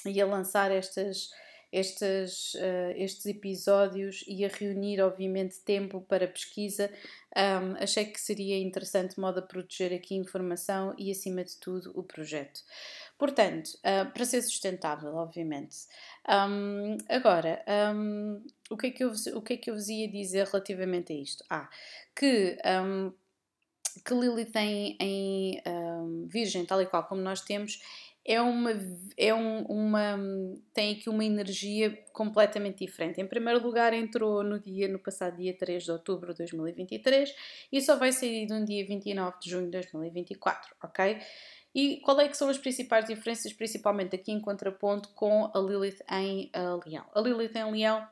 e 0.05 0.21
a 0.21 0.27
lançar 0.27 0.71
estas 0.71 1.31
estes, 1.73 2.53
uh, 2.55 2.93
estes 2.97 3.25
episódios 3.25 4.23
e 4.29 4.45
a 4.45 4.49
reunir, 4.49 5.01
obviamente, 5.01 5.59
tempo 5.61 6.03
para 6.03 6.29
pesquisa. 6.29 6.91
Um, 7.35 7.77
achei 7.83 8.05
que 8.05 8.21
seria 8.21 8.59
interessante 8.59 9.19
modo 9.19 9.39
a 9.39 9.43
proteger 9.43 9.95
aqui 9.95 10.15
informação 10.15 10.95
e, 10.99 11.11
acima 11.11 11.43
de 11.43 11.57
tudo, 11.57 11.91
o 11.95 12.03
projeto. 12.03 12.61
Portanto, 13.23 13.79
uh, 13.85 14.13
para 14.13 14.25
ser 14.25 14.43
sustentável, 14.43 15.15
obviamente. 15.15 15.87
Um, 16.29 16.99
agora, 17.09 17.65
um, 17.95 18.43
o, 18.69 18.77
que 18.77 18.89
é 18.89 18.91
que 18.91 19.05
eu, 19.05 19.13
o 19.37 19.41
que 19.41 19.53
é 19.53 19.57
que 19.57 19.71
eu 19.71 19.75
vos 19.75 19.89
ia 19.89 20.09
dizer 20.09 20.45
relativamente 20.49 21.13
a 21.13 21.17
isto? 21.17 21.45
Ah, 21.49 21.71
que 22.17 22.59
que 24.05 24.13
Lili 24.13 24.47
tem 24.47 24.97
em 24.99 25.63
um, 25.65 26.27
Virgem, 26.27 26.67
tal 26.67 26.83
e 26.83 26.87
qual 26.87 27.05
como 27.05 27.21
nós 27.21 27.43
temos, 27.43 27.81
é 28.25 28.41
uma, 28.41 28.73
é 29.17 29.33
um, 29.33 29.63
uma 29.67 30.19
tem 30.73 30.95
aqui 30.95 31.09
uma 31.09 31.25
energia 31.25 31.97
completamente 32.13 32.85
diferente. 32.85 33.21
Em 33.21 33.27
primeiro 33.27 33.63
lugar, 33.63 33.93
entrou 33.93 34.43
no 34.43 34.59
dia 34.59 34.89
no 34.89 34.99
passado 34.99 35.37
dia 35.37 35.57
3 35.57 35.85
de 35.85 35.93
outubro 35.93 36.33
de 36.33 36.39
2023 36.39 37.35
e 37.71 37.81
só 37.81 37.97
vai 37.97 38.11
sair 38.11 38.49
no 38.49 38.65
dia 38.65 38.85
29 38.85 39.39
de 39.41 39.51
junho 39.51 39.67
de 39.67 39.73
2024, 39.73 40.75
ok? 40.83 41.21
E 41.75 41.99
qual 42.01 42.21
é 42.21 42.29
que 42.29 42.37
são 42.37 42.49
as 42.49 42.59
principais 42.59 43.07
diferenças, 43.07 43.53
principalmente 43.53 44.15
aqui 44.15 44.31
em 44.31 44.41
contraponto 44.41 45.09
com 45.11 45.51
a 45.55 45.59
Lilith 45.59 45.99
em 46.11 46.51
uh, 46.55 46.81
Leão? 46.87 47.05
A 47.15 47.21
Lilith 47.21 47.57
em 47.57 47.73
Leão 47.73 48.07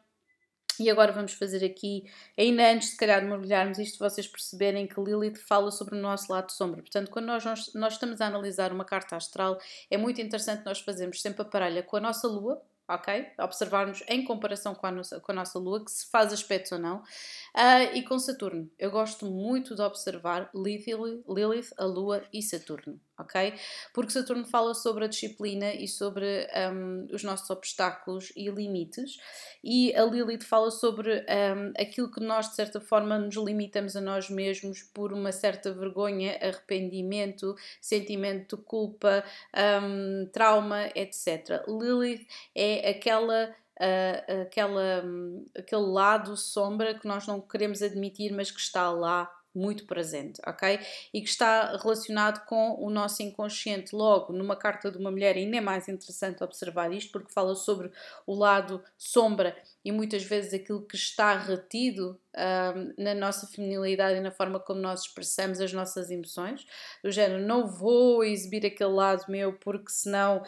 e 0.81 0.89
agora 0.89 1.13
vamos 1.13 1.35
fazer 1.35 1.63
aqui, 1.63 2.11
ainda 2.39 2.73
antes 2.73 2.93
de 2.93 2.97
calhar 2.97 3.23
mergulharmos 3.23 3.79
isto, 3.79 3.99
vocês 3.99 4.27
perceberem 4.27 4.87
que 4.87 4.99
Lilith 4.99 5.37
fala 5.47 5.71
sobre 5.71 5.95
o 5.95 6.01
nosso 6.01 6.33
lado 6.33 6.51
sombra. 6.51 6.81
Portanto, 6.81 7.11
quando 7.11 7.27
nós, 7.27 7.45
nós, 7.75 7.93
estamos 7.93 8.19
a 8.23 8.27
analisar 8.27 8.73
uma 8.73 8.85
carta 8.85 9.15
astral, 9.15 9.61
é 9.91 9.99
muito 9.99 10.23
interessante 10.23 10.65
nós 10.65 10.81
fazermos 10.81 11.21
sempre 11.21 11.43
a 11.43 11.45
parelha 11.45 11.83
com 11.83 11.99
a 11.99 12.01
nossa 12.01 12.27
lua, 12.27 12.63
ok? 12.89 13.27
Observarmos 13.39 14.03
em 14.09 14.25
comparação 14.25 14.75
com 14.75 14.87
a 14.87 14.91
nossa, 14.91 15.21
com 15.21 15.33
a 15.33 15.35
nossa 15.35 15.59
Lua, 15.59 15.85
que 15.85 15.91
se 15.91 16.11
faz 16.11 16.33
aspecto 16.33 16.75
ou 16.75 16.81
não, 16.81 16.97
uh, 16.99 17.95
e 17.95 18.03
com 18.03 18.19
Saturno. 18.19 18.69
Eu 18.79 18.91
gosto 18.91 19.27
muito 19.27 19.75
de 19.75 19.83
observar 19.83 20.51
Lilith, 20.55 21.23
Lilith, 21.29 21.73
a 21.79 21.85
Lua 21.85 22.23
e 22.33 22.43
Saturno, 22.43 23.01
ok? 23.21 23.55
Porque 23.93 24.13
Saturno 24.13 24.45
fala 24.45 24.75
sobre 24.75 25.05
a 25.05 25.09
disciplina 25.09 25.73
e 25.73 25.87
sobre 25.87 26.49
um, 26.73 27.07
os 27.13 27.23
nossos 27.23 27.49
obstáculos 27.51 28.33
e 28.37 28.49
limites, 28.51 29.19
e 29.63 29.95
a 29.95 30.05
Lilith 30.05 30.45
fala 30.45 30.71
sobre 30.71 31.19
um, 31.19 31.73
aquilo 31.79 32.11
que 32.11 32.21
nós, 32.21 32.49
de 32.49 32.57
certa 32.57 32.81
forma, 32.81 33.19
nos 33.19 33.37
limitamos 33.37 33.95
a 33.95 34.01
nós 34.01 34.31
mesmos 34.31 34.83
por 34.83 35.13
uma 35.13 35.33
certa 35.33 35.73
vergonha, 35.73 36.39
arrependimento, 36.41 37.55
sentimento 37.81 38.57
de 38.57 38.63
culpa, 38.63 39.23
um, 39.83 40.27
trauma, 40.33 40.89
etc. 40.95 41.63
Lilith 41.69 42.27
é 42.55 42.91
aquela 42.91 43.55
uh, 43.81 44.43
aquela, 44.43 45.03
um, 45.05 45.45
aquele 45.57 45.87
lado 45.87 46.37
sombra 46.37 46.95
que 46.95 47.07
nós 47.07 47.27
não 47.27 47.41
queremos 47.41 47.83
admitir, 47.83 48.33
mas 48.33 48.51
que 48.51 48.61
está 48.61 48.91
lá 48.91 49.31
muito 49.55 49.85
presente, 49.87 50.41
ok? 50.47 50.79
E 51.13 51.21
que 51.21 51.29
está 51.29 51.77
relacionado 51.77 52.45
com 52.47 52.77
o 52.79 52.91
nosso 52.91 53.23
inconsciente. 53.23 53.95
Logo, 53.95 54.33
numa 54.33 54.57
carta 54.57 54.91
de 54.91 54.99
uma 54.99 55.11
mulher, 55.11 55.37
ainda 55.37 55.57
é 55.57 55.61
mais 55.61 55.89
interessante 55.89 56.43
observar 56.43 56.93
isto, 56.93 57.11
porque 57.13 57.33
fala 57.33 57.55
sobre 57.55 57.91
o 58.27 58.35
lado 58.35 58.83
sombra 58.97 59.57
e 59.85 59.91
muitas 59.91 60.23
vezes 60.23 60.53
aquilo 60.53 60.83
que 60.83 60.97
está 60.97 61.37
retido 61.37 62.19
um, 62.37 63.03
na 63.03 63.15
nossa 63.15 63.47
feminilidade 63.47 64.19
e 64.19 64.21
na 64.21 64.31
forma 64.31 64.61
como 64.61 64.81
nós 64.81 65.03
expressamos 65.03 65.61
as 65.61 65.73
nossas 65.73 66.11
emoções. 66.11 66.67
Do 67.03 67.11
género, 67.11 67.43
não 67.43 67.67
vou 67.67 68.23
exibir 68.23 68.67
aquele 68.67 68.93
lado 68.93 69.25
meu 69.29 69.55
porque 69.55 69.91
senão 69.91 70.43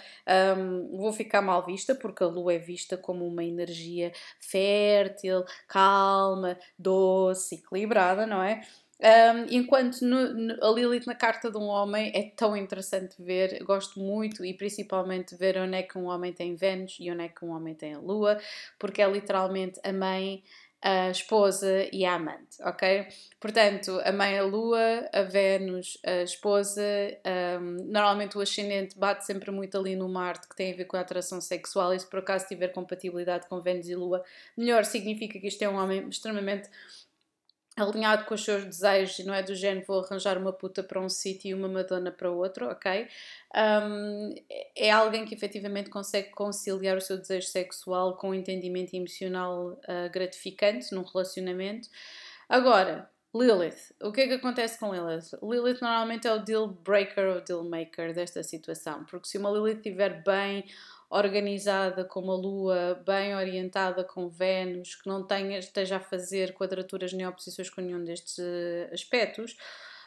um, 0.56 0.96
vou 0.96 1.12
ficar 1.12 1.40
mal 1.40 1.64
vista, 1.64 1.94
porque 1.94 2.22
a 2.22 2.26
lua 2.26 2.54
é 2.54 2.58
vista 2.58 2.96
como 2.96 3.26
uma 3.26 3.44
energia 3.44 4.12
fértil, 4.38 5.44
calma, 5.66 6.58
doce, 6.78 7.56
equilibrada, 7.56 8.26
não 8.26 8.42
é? 8.42 8.62
Um, 9.02 9.46
enquanto 9.50 10.02
no, 10.02 10.32
no, 10.32 10.64
a 10.64 10.70
Lilith 10.70 11.08
na 11.08 11.14
carta 11.16 11.50
de 11.50 11.58
um 11.58 11.66
homem 11.66 12.12
é 12.14 12.22
tão 12.36 12.56
interessante 12.56 13.20
ver, 13.20 13.60
gosto 13.64 13.98
muito 13.98 14.44
e 14.44 14.54
principalmente 14.54 15.34
ver 15.34 15.58
onde 15.58 15.74
é 15.74 15.82
que 15.82 15.98
um 15.98 16.04
homem 16.04 16.32
tem 16.32 16.54
Vênus 16.54 16.98
e 17.00 17.10
onde 17.10 17.24
é 17.24 17.28
que 17.28 17.44
um 17.44 17.50
homem 17.50 17.74
tem 17.74 17.94
a 17.94 17.98
Lua, 17.98 18.38
porque 18.78 19.02
é 19.02 19.08
literalmente 19.22 19.80
a 19.84 19.92
mãe, 19.92 20.42
a 20.82 21.10
esposa 21.10 21.88
e 21.92 22.04
a 22.04 22.14
amante, 22.14 22.60
ok? 22.60 23.06
Portanto, 23.40 24.00
a 24.04 24.10
mãe 24.10 24.36
a 24.36 24.42
Lua, 24.42 25.08
a 25.12 25.22
Vênus, 25.22 25.96
a 26.04 26.22
esposa, 26.22 26.82
um, 27.60 27.84
normalmente 27.86 28.36
o 28.36 28.40
ascendente 28.40 28.98
bate 28.98 29.24
sempre 29.24 29.52
muito 29.52 29.78
ali 29.78 29.94
no 29.94 30.08
Marte, 30.08 30.48
que 30.48 30.56
tem 30.56 30.72
a 30.72 30.76
ver 30.76 30.86
com 30.86 30.96
a 30.96 31.00
atração 31.00 31.40
sexual, 31.40 31.94
e 31.94 32.00
se 32.00 32.10
por 32.10 32.18
acaso 32.18 32.48
tiver 32.48 32.68
compatibilidade 32.68 33.46
com 33.48 33.62
Vênus 33.62 33.88
e 33.88 33.94
Lua, 33.94 34.24
melhor 34.56 34.84
significa 34.84 35.38
que 35.38 35.46
isto 35.46 35.62
é 35.62 35.68
um 35.68 35.76
homem 35.76 36.08
extremamente 36.08 36.68
alinhado 37.76 38.24
com 38.24 38.34
os 38.34 38.44
seus 38.44 38.64
desejos 38.64 39.18
e 39.18 39.24
não 39.24 39.32
é 39.32 39.42
do 39.42 39.54
género 39.54 39.86
vou 39.86 40.04
arranjar 40.04 40.36
uma 40.36 40.52
puta 40.52 40.82
para 40.82 41.00
um 41.00 41.08
sítio 41.08 41.50
e 41.50 41.54
uma 41.54 41.68
madonna 41.68 42.10
para 42.10 42.30
outro, 42.30 42.68
ok? 42.68 43.08
Um, 43.54 44.34
é 44.76 44.90
alguém 44.90 45.24
que 45.24 45.34
efetivamente 45.34 45.88
consegue 45.88 46.30
conciliar 46.30 46.96
o 46.96 47.00
seu 47.00 47.16
desejo 47.16 47.48
sexual 47.48 48.16
com 48.16 48.30
um 48.30 48.34
entendimento 48.34 48.94
emocional 48.94 49.72
uh, 49.72 50.10
gratificante 50.12 50.94
num 50.94 51.02
relacionamento. 51.02 51.88
Agora, 52.48 53.10
Lilith, 53.34 53.94
o 54.02 54.12
que 54.12 54.20
é 54.20 54.26
que 54.26 54.34
acontece 54.34 54.78
com 54.78 54.92
Lilith? 54.92 55.30
Lilith 55.42 55.80
normalmente 55.80 56.26
é 56.26 56.32
o 56.34 56.38
deal 56.38 56.68
breaker 56.68 57.36
ou 57.36 57.40
deal 57.40 57.64
maker 57.64 58.12
desta 58.12 58.42
situação, 58.42 59.04
porque 59.04 59.26
se 59.26 59.38
uma 59.38 59.50
Lilith 59.50 59.78
estiver 59.78 60.22
bem 60.22 60.66
organizada 61.12 62.04
com 62.04 62.20
uma 62.20 62.34
Lua, 62.34 63.00
bem 63.04 63.36
orientada 63.36 64.02
com 64.02 64.28
Vênus, 64.28 64.94
que 64.94 65.06
não 65.06 65.22
tenha, 65.22 65.58
esteja 65.58 65.96
a 65.96 66.00
fazer 66.00 66.54
quadraturas 66.54 67.12
nem 67.12 67.26
oposições 67.26 67.68
com 67.68 67.82
nenhum 67.82 68.02
destes 68.02 68.38
eh, 68.38 68.88
aspectos, 68.92 69.56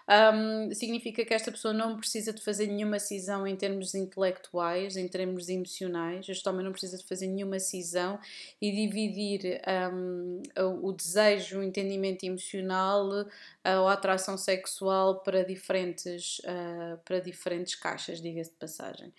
um, 0.08 0.72
significa 0.72 1.26
que 1.26 1.34
esta 1.34 1.52
pessoa 1.52 1.74
não 1.74 1.98
precisa 1.98 2.32
de 2.32 2.40
fazer 2.42 2.68
nenhuma 2.68 3.00
cisão 3.00 3.48
em 3.48 3.56
termos 3.56 3.96
intelectuais, 3.96 4.96
em 4.96 5.08
termos 5.08 5.50
emocionais. 5.50 6.30
Este 6.30 6.48
homem 6.48 6.64
não 6.64 6.72
precisa 6.72 6.98
de 6.98 7.04
fazer 7.04 7.26
nenhuma 7.28 7.60
cisão 7.60 8.20
e 8.62 8.72
dividir 8.72 9.62
um, 9.92 10.42
o 10.84 10.92
desejo, 10.92 11.60
o 11.60 11.64
entendimento 11.64 12.24
emocional 12.24 13.08
ou 13.08 13.88
a 13.88 13.94
atração 13.94 14.38
sexual 14.38 15.22
para 15.22 15.44
diferentes, 15.44 16.38
uh, 16.40 17.00
para 17.04 17.20
diferentes 17.20 17.74
caixas, 17.74 18.22
diga-se 18.22 18.52
de 18.52 18.58
passagem. 18.58 19.12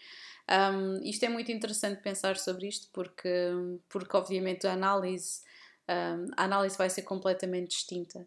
Um, 0.48 1.02
isto 1.02 1.24
é 1.24 1.28
muito 1.28 1.50
interessante 1.50 2.00
pensar 2.00 2.36
sobre 2.36 2.68
isto 2.68 2.88
porque, 2.92 3.50
porque 3.88 4.16
obviamente 4.16 4.66
a 4.66 4.72
análise, 4.72 5.42
um, 5.88 6.26
a 6.36 6.44
análise 6.44 6.78
vai 6.78 6.88
ser 6.88 7.02
completamente 7.02 7.70
distinta. 7.70 8.26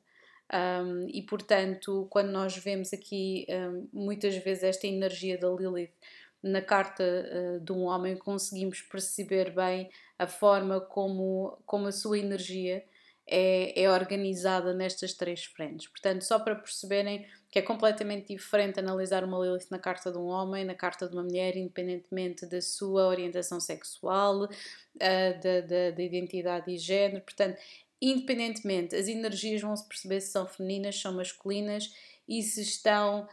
Um, 0.52 1.08
e 1.08 1.22
portanto, 1.22 2.08
quando 2.10 2.30
nós 2.32 2.58
vemos 2.58 2.92
aqui 2.92 3.46
muitas 3.94 4.36
vezes 4.38 4.64
esta 4.64 4.88
energia 4.88 5.38
da 5.38 5.48
Lilith 5.48 5.94
na 6.42 6.62
carta 6.62 7.04
uh, 7.04 7.60
de 7.60 7.72
um 7.72 7.84
homem, 7.84 8.18
conseguimos 8.18 8.82
perceber 8.82 9.54
bem 9.54 9.90
a 10.18 10.26
forma 10.26 10.80
como, 10.80 11.58
como 11.66 11.88
a 11.88 11.92
sua 11.92 12.18
energia 12.18 12.84
é, 13.30 13.80
é 13.80 13.90
organizada 13.92 14.74
nestas 14.74 15.14
três 15.14 15.46
frentes. 15.46 15.88
Portanto, 15.88 16.24
só 16.24 16.40
para 16.40 16.56
perceberem 16.56 17.26
que 17.52 17.60
é 17.60 17.62
completamente 17.62 18.34
diferente 18.34 18.80
analisar 18.80 19.24
uma 19.24 19.40
Lilith 19.40 19.68
na 19.70 19.80
carta 19.80 20.12
de 20.12 20.18
um 20.18 20.26
homem, 20.26 20.66
na 20.66 20.76
carta 20.76 21.08
de 21.08 21.16
uma 21.16 21.24
mulher, 21.24 21.56
independentemente 21.56 22.46
da 22.46 22.62
sua 22.62 23.08
orientação 23.08 23.60
sexual, 23.60 24.44
uh, 24.44 24.50
da, 24.98 25.62
da, 25.62 25.92
da 25.92 26.04
identidade 26.04 26.72
e 26.72 26.78
género. 26.78 27.22
Portanto, 27.24 27.60
independentemente, 28.02 28.96
as 28.96 29.08
energias 29.08 29.62
vão 29.62 29.76
se 29.76 29.88
perceber 29.88 30.22
se 30.22 30.32
são 30.32 30.48
femininas, 30.48 31.00
são 31.00 31.14
masculinas 31.14 31.94
e 32.30 32.44
se 32.44 32.62
estão, 32.62 33.28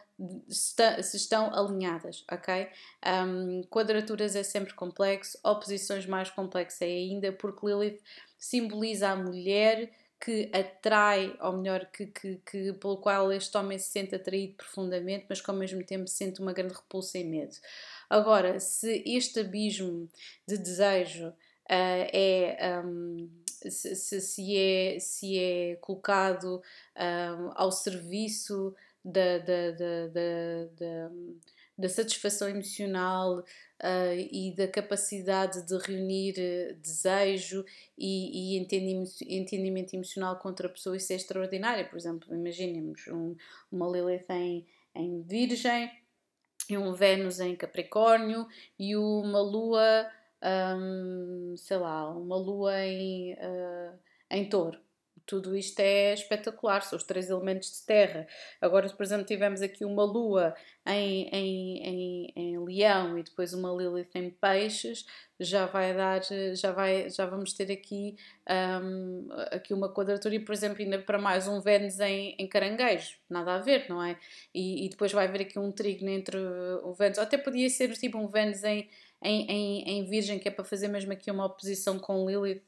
se 0.51 1.17
estão 1.17 1.55
alinhadas, 1.55 2.25
ok? 2.33 2.69
Um, 3.07 3.63
quadraturas 3.65 4.35
é 4.35 4.43
sempre 4.43 4.73
complexo, 4.73 5.39
oposições 5.45 6.07
mais 6.07 6.31
complexas 6.31 6.81
é 6.81 6.87
ainda, 6.87 7.31
porque 7.31 7.67
Lilith 7.67 8.01
simboliza 8.39 9.11
a 9.11 9.17
mulher 9.17 9.91
que 10.19 10.51
atrai, 10.51 11.37
ou 11.43 11.59
melhor, 11.59 11.85
que, 11.93 12.07
que, 12.07 12.37
que, 12.37 12.73
pelo 12.73 12.97
qual 12.97 13.31
este 13.31 13.55
homem 13.59 13.79
se 13.79 13.91
sente 13.91 14.15
atraído 14.15 14.55
profundamente, 14.55 15.27
mas 15.29 15.43
que 15.43 15.51
ao 15.51 15.57
mesmo 15.57 15.85
tempo 15.85 16.09
sente 16.09 16.41
uma 16.41 16.55
grande 16.55 16.73
repulsa 16.73 17.19
e 17.19 17.25
medo. 17.25 17.55
Agora, 18.09 18.59
se 18.59 19.03
este 19.07 19.41
abismo 19.41 20.09
de 20.49 20.57
desejo 20.57 21.29
uh, 21.29 21.35
é. 21.69 22.83
Um, 22.83 23.29
se, 23.71 23.97
se, 23.97 24.21
se, 24.21 24.57
é, 24.57 24.99
se 25.01 25.39
é 25.39 25.77
colocado 25.77 26.63
um, 26.97 27.51
ao 27.55 27.73
serviço 27.73 28.75
da, 29.07 29.39
da, 29.39 29.71
da, 29.71 30.09
da, 30.77 31.11
da 31.79 31.89
satisfação 31.89 32.49
emocional, 32.49 33.45
uh, 33.83 34.19
e 34.31 34.55
da 34.57 34.69
capacidade 34.69 35.63
de 35.63 35.77
reunir 35.79 36.35
uh, 36.39 36.75
desejo 36.81 37.65
e, 37.97 38.55
e 38.55 38.59
entendimento, 38.59 39.13
entendimento, 39.23 39.95
emocional 39.95 40.37
com 40.37 40.49
outra 40.49 40.69
pessoa, 40.69 40.97
isso 40.97 41.13
é 41.13 41.17
extraordinário. 41.17 41.89
Por 41.89 41.97
exemplo, 41.97 42.35
imaginemos 42.35 43.07
um, 43.09 43.37
uma 43.71 43.89
Lilith 43.89 44.27
em, 44.31 44.67
em 44.95 45.23
Virgem 45.23 45.91
e 46.69 46.77
um 46.77 46.93
Vênus 46.93 47.41
em 47.41 47.55
Capricórnio 47.55 48.47
e 48.79 48.97
uma 48.97 49.41
Lua, 49.41 50.11
um, 50.77 51.55
sei 51.57 51.77
lá, 51.77 52.11
uma 52.11 52.37
Lua 52.37 52.85
em, 52.85 53.35
uh, 53.35 53.99
em 54.31 54.49
Touro 54.49 54.86
tudo 55.27 55.57
isto 55.57 55.81
é 55.81 56.15
espetacular, 56.15 56.83
são 56.83 56.97
os 56.97 57.05
três 57.05 57.29
elementos 57.29 57.71
de 57.73 57.83
terra. 57.85 58.27
Agora, 58.61 58.89
por 58.89 59.03
exemplo, 59.03 59.27
tivemos 59.27 59.61
aqui 59.61 59.85
uma 59.85 60.05
lua 60.05 60.55
em, 60.87 61.29
em, 61.33 61.79
em, 61.83 62.33
em 62.37 62.59
leão 62.65 63.19
e 63.19 63.23
depois 63.23 63.53
uma 63.53 63.71
Lilith 63.71 64.11
em 64.15 64.31
peixes, 64.31 65.05
já 65.39 65.67
vai 65.67 65.95
dar, 65.95 66.23
já, 66.55 66.73
vai, 66.73 67.11
já 67.11 67.27
vamos 67.27 67.53
ter 67.53 67.71
aqui, 67.71 68.17
um, 68.83 69.29
aqui 69.51 69.75
uma 69.75 69.93
quadratura 69.93 70.35
e, 70.37 70.41
por 70.41 70.53
exemplo, 70.53 70.81
ainda 70.81 70.99
para 70.99 71.19
mais 71.19 71.47
um 71.49 71.61
Vênus 71.61 72.01
em, 72.01 72.35
em 72.39 72.47
caranguejo, 72.47 73.17
nada 73.29 73.57
a 73.57 73.59
ver, 73.59 73.87
não 73.89 74.03
é? 74.03 74.17
E, 74.55 74.87
e 74.87 74.89
depois 74.89 75.13
vai 75.13 75.27
haver 75.27 75.43
aqui 75.43 75.59
um 75.59 75.73
trígono 75.73 76.11
entre 76.11 76.39
o 76.83 76.95
Vênus, 76.95 77.19
até 77.19 77.37
podia 77.37 77.69
ser 77.69 77.93
tipo 77.95 78.17
um 78.17 78.29
Vênus 78.29 78.63
em, 78.65 78.89
em, 79.23 79.51
em, 79.51 79.99
em 79.99 80.05
Virgem, 80.05 80.39
que 80.39 80.49
é 80.49 80.51
para 80.51 80.65
fazer 80.65 80.89
mesmo 80.89 81.13
aqui 81.13 81.31
uma 81.31 81.45
oposição 81.47 81.99
com 81.99 82.29
Lilith. 82.29 82.63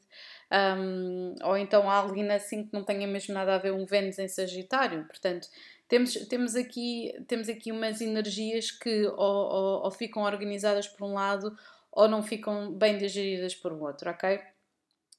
Um, 0.51 1.35
ou 1.43 1.55
então 1.57 1.89
alguém 1.89 2.29
assim 2.31 2.65
que 2.65 2.73
não 2.73 2.83
tenha 2.83 3.05
mesmo 3.05 3.33
nada 3.33 3.55
a 3.55 3.59
ver 3.59 3.71
um 3.71 3.85
Vênus 3.85 4.17
em 4.17 4.27
Sagitário. 4.27 5.05
Portanto, 5.05 5.47
temos, 5.87 6.13
temos, 6.27 6.55
aqui, 6.55 7.13
temos 7.27 7.49
aqui 7.49 7.71
umas 7.71 8.01
energias 8.01 8.71
que 8.71 9.05
ou, 9.07 9.15
ou, 9.17 9.83
ou 9.83 9.91
ficam 9.91 10.23
organizadas 10.23 10.87
por 10.87 11.05
um 11.05 11.13
lado 11.13 11.55
ou 11.91 12.07
não 12.07 12.23
ficam 12.23 12.71
bem 12.71 12.97
digeridas 12.97 13.55
por 13.55 13.73
um 13.73 13.81
outro, 13.81 14.09
ok? 14.09 14.39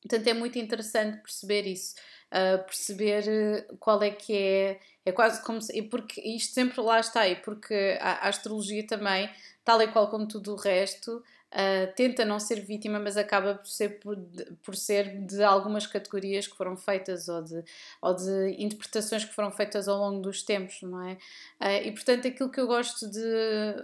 Portanto, 0.03 0.27
é 0.27 0.33
muito 0.33 0.59
interessante 0.59 1.19
perceber 1.19 1.67
isso, 1.67 1.95
uh, 2.33 2.65
perceber 2.65 3.29
eh, 3.29 3.67
qual 3.79 4.03
é 4.03 4.11
que 4.11 4.35
é. 4.35 4.81
É 5.05 5.13
quase 5.13 5.43
como 5.43 5.61
se. 5.61 5.83
Porque 5.83 6.21
isto 6.21 6.55
sempre 6.55 6.81
lá 6.81 7.01
está, 7.01 7.29
e 7.29 7.37
porque 7.37 7.99
a, 8.01 8.27
a 8.27 8.29
astrologia 8.29 8.87
também, 8.87 9.29
tal 9.65 9.81
e 9.83 9.89
qual 9.89 10.09
como 10.09 10.27
tudo 10.27 10.53
o 10.53 10.57
resto, 10.57 11.23
Uh, 11.52 11.92
tenta 11.97 12.25
não 12.25 12.38
ser 12.38 12.61
vítima, 12.61 13.00
mas 13.00 13.16
acaba 13.16 13.57
por 13.57 13.66
ser, 13.66 13.99
por, 13.99 14.16
por, 14.62 14.76
ser 14.76 15.25
de 15.26 15.42
algumas 15.42 15.85
categorias 15.85 16.47
que 16.47 16.57
foram 16.57 16.76
feitas 16.76 17.28
ou 17.28 17.42
de, 17.42 17.64
ou 18.00 18.14
de 18.14 18.54
interpretações 18.57 19.25
que 19.25 19.35
foram 19.35 19.50
feitas 19.50 19.88
ao 19.88 19.99
longo 19.99 20.23
dos 20.23 20.45
tempos, 20.45 20.80
não 20.83 21.02
é? 21.02 21.14
Uh, 21.61 21.88
e 21.88 21.92
portanto, 21.92 22.28
aquilo 22.28 22.50
que 22.50 22.61
eu 22.61 22.69
gosto 22.69 23.11
de 23.11 23.75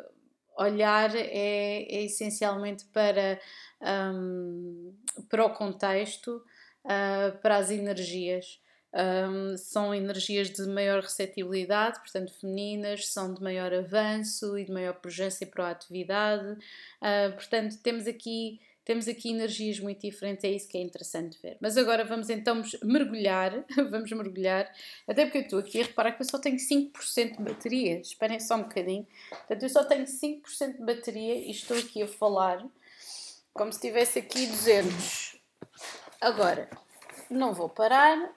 olhar 0.57 1.15
é, 1.17 1.83
é 1.83 2.05
essencialmente 2.05 2.85
para, 2.87 3.41
um, 4.15 4.95
para 5.29 5.45
o 5.45 5.51
contexto, 5.51 6.43
uh, 6.85 7.37
para 7.43 7.57
as 7.57 7.71
energias 7.71 8.61
um, 8.97 9.57
são 9.59 9.95
energias 9.95 10.51
de 10.51 10.63
maior 10.67 11.03
receptibilidade, 11.03 12.01
portanto 12.01 12.33
femininas, 12.41 13.09
são 13.09 13.35
de 13.35 13.43
maior 13.43 13.73
avanço 13.75 14.59
e 14.59 14.65
de 14.65 14.73
maior 14.73 14.95
pujança 14.95 15.45
e 15.45 15.47
proatividade. 15.47 16.53
Uh, 16.53 17.33
portanto, 17.35 17.77
temos 17.83 18.07
aqui, 18.07 18.59
temos 18.85 19.07
aqui 19.07 19.31
energias 19.31 19.79
muito 19.81 20.01
diferentes, 20.01 20.45
é 20.45 20.49
isso 20.49 20.69
que 20.69 20.79
é 20.79 20.81
interessante 20.81 21.39
ver. 21.43 21.59
Mas 21.61 21.77
agora 21.77 22.05
vamos 22.05 22.31
então 22.31 22.63
mergulhar, 22.83 23.65
vamos 23.91 24.11
mergulhar, 24.11 24.73
até 25.07 25.25
porque 25.25 25.39
eu 25.39 25.43
estou 25.43 25.59
aqui 25.59 25.81
a 25.81 25.85
reparar 25.85 26.13
que 26.13 26.23
eu 26.23 26.27
só 26.27 26.39
tenho 26.39 26.57
5% 26.57 27.37
de 27.37 27.43
bateria, 27.43 28.01
esperem 28.01 28.41
só 28.41 28.57
um 28.57 28.63
bocadinho. 28.63 29.07
Portanto, 29.29 29.63
eu 29.63 29.69
só 29.69 29.85
tenho 29.85 30.05
5% 30.05 30.77
de 30.79 30.85
bateria 30.85 31.35
e 31.35 31.51
estou 31.51 31.77
aqui 31.77 32.03
a 32.03 32.09
falar 32.09 32.67
como 33.53 33.73
se 33.73 33.81
tivesse 33.81 34.19
aqui 34.19 34.47
200. 34.47 35.37
Agora, 36.21 36.69
não 37.31 37.53
vou 37.53 37.69
parar, 37.69 38.33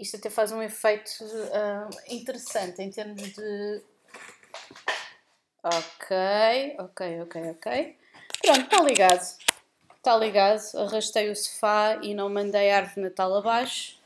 isto 0.00 0.16
até 0.16 0.30
faz 0.30 0.50
um 0.50 0.62
efeito 0.62 1.10
uh, 1.22 1.90
interessante 2.08 2.80
em 2.80 2.90
termos 2.90 3.22
de. 3.22 3.82
Ok, 5.62 6.76
ok, 6.78 7.20
ok, 7.22 7.50
ok. 7.50 7.98
Pronto, 8.42 8.60
está 8.62 8.82
ligado. 8.82 9.36
Está 9.96 10.16
ligado. 10.16 10.62
Arrastei 10.76 11.28
o 11.30 11.36
sofá 11.36 11.98
e 12.02 12.14
não 12.14 12.30
mandei 12.30 12.70
a 12.70 12.78
árvore 12.78 13.02
Natal 13.02 13.34
abaixo. 13.36 14.00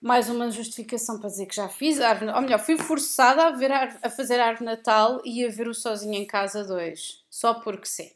Mais 0.00 0.28
uma 0.28 0.50
justificação 0.52 1.18
para 1.18 1.30
dizer 1.30 1.46
que 1.46 1.56
já 1.56 1.68
fiz 1.68 2.00
a 2.00 2.10
árvore. 2.10 2.30
Ou 2.30 2.40
melhor, 2.40 2.60
fui 2.60 2.78
forçada 2.78 3.46
a, 3.46 3.50
ver 3.50 3.72
a, 3.72 3.98
a 4.02 4.10
fazer 4.10 4.38
a 4.38 4.46
árvore 4.46 4.66
Natal 4.66 5.20
e 5.24 5.44
a 5.44 5.48
ver 5.48 5.66
o 5.66 5.74
Sozinho 5.74 6.14
em 6.14 6.24
Casa 6.24 6.62
2. 6.62 7.24
Só 7.28 7.54
porque 7.54 7.86
sim. 7.86 8.12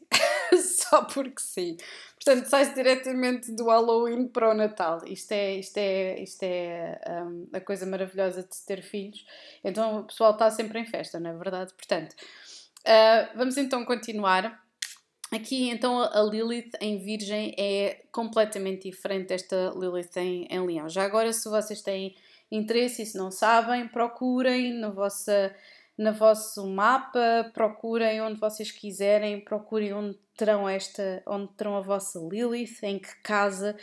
Só 0.63 1.03
porque 1.03 1.41
sim. 1.41 1.75
Portanto, 2.23 2.45
sai-se 2.45 2.75
diretamente 2.75 3.51
do 3.51 3.65
Halloween 3.65 4.27
para 4.27 4.51
o 4.51 4.53
Natal. 4.53 5.01
Isto 5.07 5.31
é, 5.31 5.55
isto 5.55 5.77
é, 5.77 6.21
isto 6.21 6.43
é 6.43 7.01
um, 7.25 7.47
a 7.51 7.59
coisa 7.59 7.83
maravilhosa 7.85 8.43
de 8.43 8.65
ter 8.65 8.83
filhos. 8.83 9.25
Então 9.63 10.01
o 10.01 10.03
pessoal 10.03 10.33
está 10.33 10.49
sempre 10.51 10.79
em 10.79 10.85
festa, 10.85 11.19
não 11.19 11.31
é 11.31 11.33
verdade? 11.33 11.73
Portanto, 11.73 12.13
uh, 12.13 13.35
vamos 13.35 13.57
então 13.57 13.83
continuar. 13.83 14.61
Aqui, 15.31 15.69
então, 15.69 16.01
a 16.01 16.21
Lilith 16.21 16.71
em 16.81 16.99
Virgem 16.99 17.55
é 17.57 18.03
completamente 18.11 18.89
diferente 18.89 19.29
desta 19.29 19.73
Lilith 19.75 20.17
em, 20.17 20.45
em 20.51 20.65
Leão. 20.67 20.89
Já 20.89 21.03
agora, 21.03 21.31
se 21.31 21.49
vocês 21.49 21.81
têm 21.81 22.15
interesse 22.51 23.01
e 23.01 23.05
se 23.05 23.17
não 23.17 23.31
sabem, 23.31 23.87
procurem 23.87 24.73
na 24.73 24.89
vossa 24.89 25.55
no 25.97 26.13
vosso 26.13 26.65
mapa, 26.67 27.51
procurem 27.53 28.21
onde 28.21 28.39
vocês 28.39 28.71
quiserem, 28.71 29.39
procurem 29.39 29.93
onde 29.93 30.17
terão 30.41 30.67
esta, 30.67 31.21
onde 31.27 31.53
terão 31.53 31.77
a 31.77 31.81
vossa 31.81 32.17
Lilith, 32.17 32.79
em 32.81 32.97
que 32.97 33.15
casa, 33.21 33.77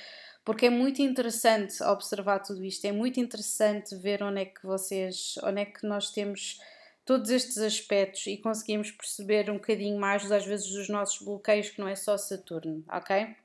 porque 0.45 0.67
é 0.67 0.71
muito 0.71 1.01
interessante 1.01 1.81
observar 1.85 2.41
tudo 2.41 2.65
isto, 2.65 2.85
é 2.85 2.91
muito 2.91 3.21
interessante 3.21 3.95
ver 3.95 4.25
onde 4.25 4.41
é 4.41 4.45
que 4.45 4.67
vocês, 4.67 5.39
onde 5.45 5.61
é 5.61 5.65
que 5.65 5.87
nós 5.87 6.11
temos 6.11 6.59
todos 7.05 7.31
estes 7.31 7.59
aspectos 7.59 8.27
e 8.27 8.37
conseguimos 8.39 8.91
perceber 8.91 9.49
um 9.51 9.55
bocadinho 9.55 10.01
mais, 10.01 10.33
às 10.33 10.45
vezes, 10.45 10.69
dos 10.69 10.89
nossos 10.89 11.25
bloqueios, 11.25 11.71
que 11.71 11.79
não 11.79 11.87
é 11.87 11.95
só 11.95 12.19
Saturno, 12.19 12.85
ok? 12.91 13.37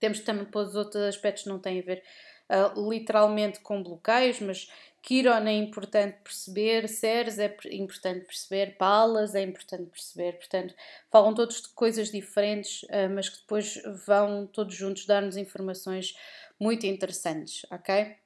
Temos 0.00 0.18
também 0.18 0.42
depois 0.42 0.74
outros 0.74 1.04
aspectos 1.04 1.44
que 1.44 1.48
não 1.48 1.60
têm 1.60 1.78
a 1.78 1.82
ver 1.84 2.02
uh, 2.52 2.88
literalmente 2.90 3.60
com 3.60 3.82
bloqueios, 3.82 4.40
mas 4.40 4.70
Quiron 5.02 5.46
é 5.46 5.52
importante 5.52 6.18
perceber, 6.22 6.88
Ceres 6.88 7.38
é 7.38 7.56
importante 7.72 8.24
perceber, 8.24 8.76
Palas 8.76 9.34
é 9.34 9.42
importante 9.42 9.90
perceber, 9.90 10.34
portanto, 10.34 10.74
falam 11.10 11.34
todos 11.34 11.62
de 11.62 11.68
coisas 11.70 12.10
diferentes, 12.10 12.82
uh, 12.84 13.10
mas 13.12 13.28
que 13.28 13.38
depois 13.40 13.82
vão 14.06 14.46
todos 14.46 14.74
juntos 14.74 15.06
dar-nos 15.06 15.36
informações 15.36 16.14
muito 16.60 16.86
interessantes, 16.86 17.66
ok? 17.70 18.16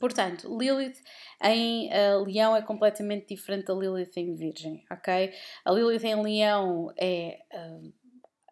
Portanto, 0.00 0.48
Lilith 0.58 1.02
em 1.42 1.88
uh, 1.88 2.24
Leão 2.24 2.56
é 2.56 2.62
completamente 2.62 3.34
diferente 3.34 3.66
da 3.66 3.74
Lilith 3.74 4.16
em 4.16 4.34
Virgem, 4.34 4.84
ok? 4.90 5.32
A 5.64 5.70
Lilith 5.70 6.04
em 6.04 6.22
Leão 6.22 6.92
é, 6.96 7.40
uh, 7.52 7.92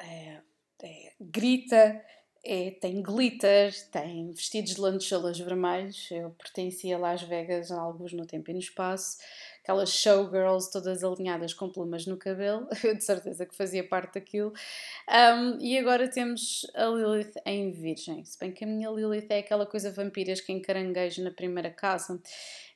é, 0.00 0.40
é 0.82 1.12
grita, 1.18 2.04
é, 2.44 2.70
tem 2.70 3.02
glitter, 3.02 3.74
tem 3.90 4.32
vestidos 4.32 4.74
de 4.74 4.80
lantejoulas 4.80 5.38
vermelhos. 5.38 6.08
Eu 6.10 6.30
pertencia 6.30 6.96
a 6.96 6.98
Las 6.98 7.22
Vegas, 7.22 7.70
alguns 7.70 8.12
no 8.12 8.26
tempo 8.26 8.50
e 8.50 8.54
no 8.54 8.60
espaço. 8.60 9.18
Aquelas 9.62 9.90
showgirls 9.90 10.70
todas 10.70 11.04
alinhadas 11.04 11.52
com 11.52 11.68
plumas 11.68 12.06
no 12.06 12.16
cabelo, 12.16 12.66
eu 12.82 12.96
de 12.96 13.04
certeza 13.04 13.44
que 13.44 13.54
fazia 13.54 13.86
parte 13.86 14.14
daquilo. 14.14 14.54
Um, 15.06 15.60
e 15.60 15.76
agora 15.78 16.08
temos 16.08 16.66
a 16.74 16.86
Lilith 16.86 17.34
em 17.44 17.70
Virgem. 17.70 18.24
Se 18.24 18.38
bem 18.38 18.52
que 18.52 18.64
a 18.64 18.66
minha 18.66 18.88
Lilith 18.88 19.26
é 19.28 19.40
aquela 19.40 19.66
coisa 19.66 19.92
vampiras 19.92 20.40
que 20.40 20.50
encarangueja 20.50 21.22
na 21.22 21.30
primeira 21.30 21.70
casa. 21.70 22.18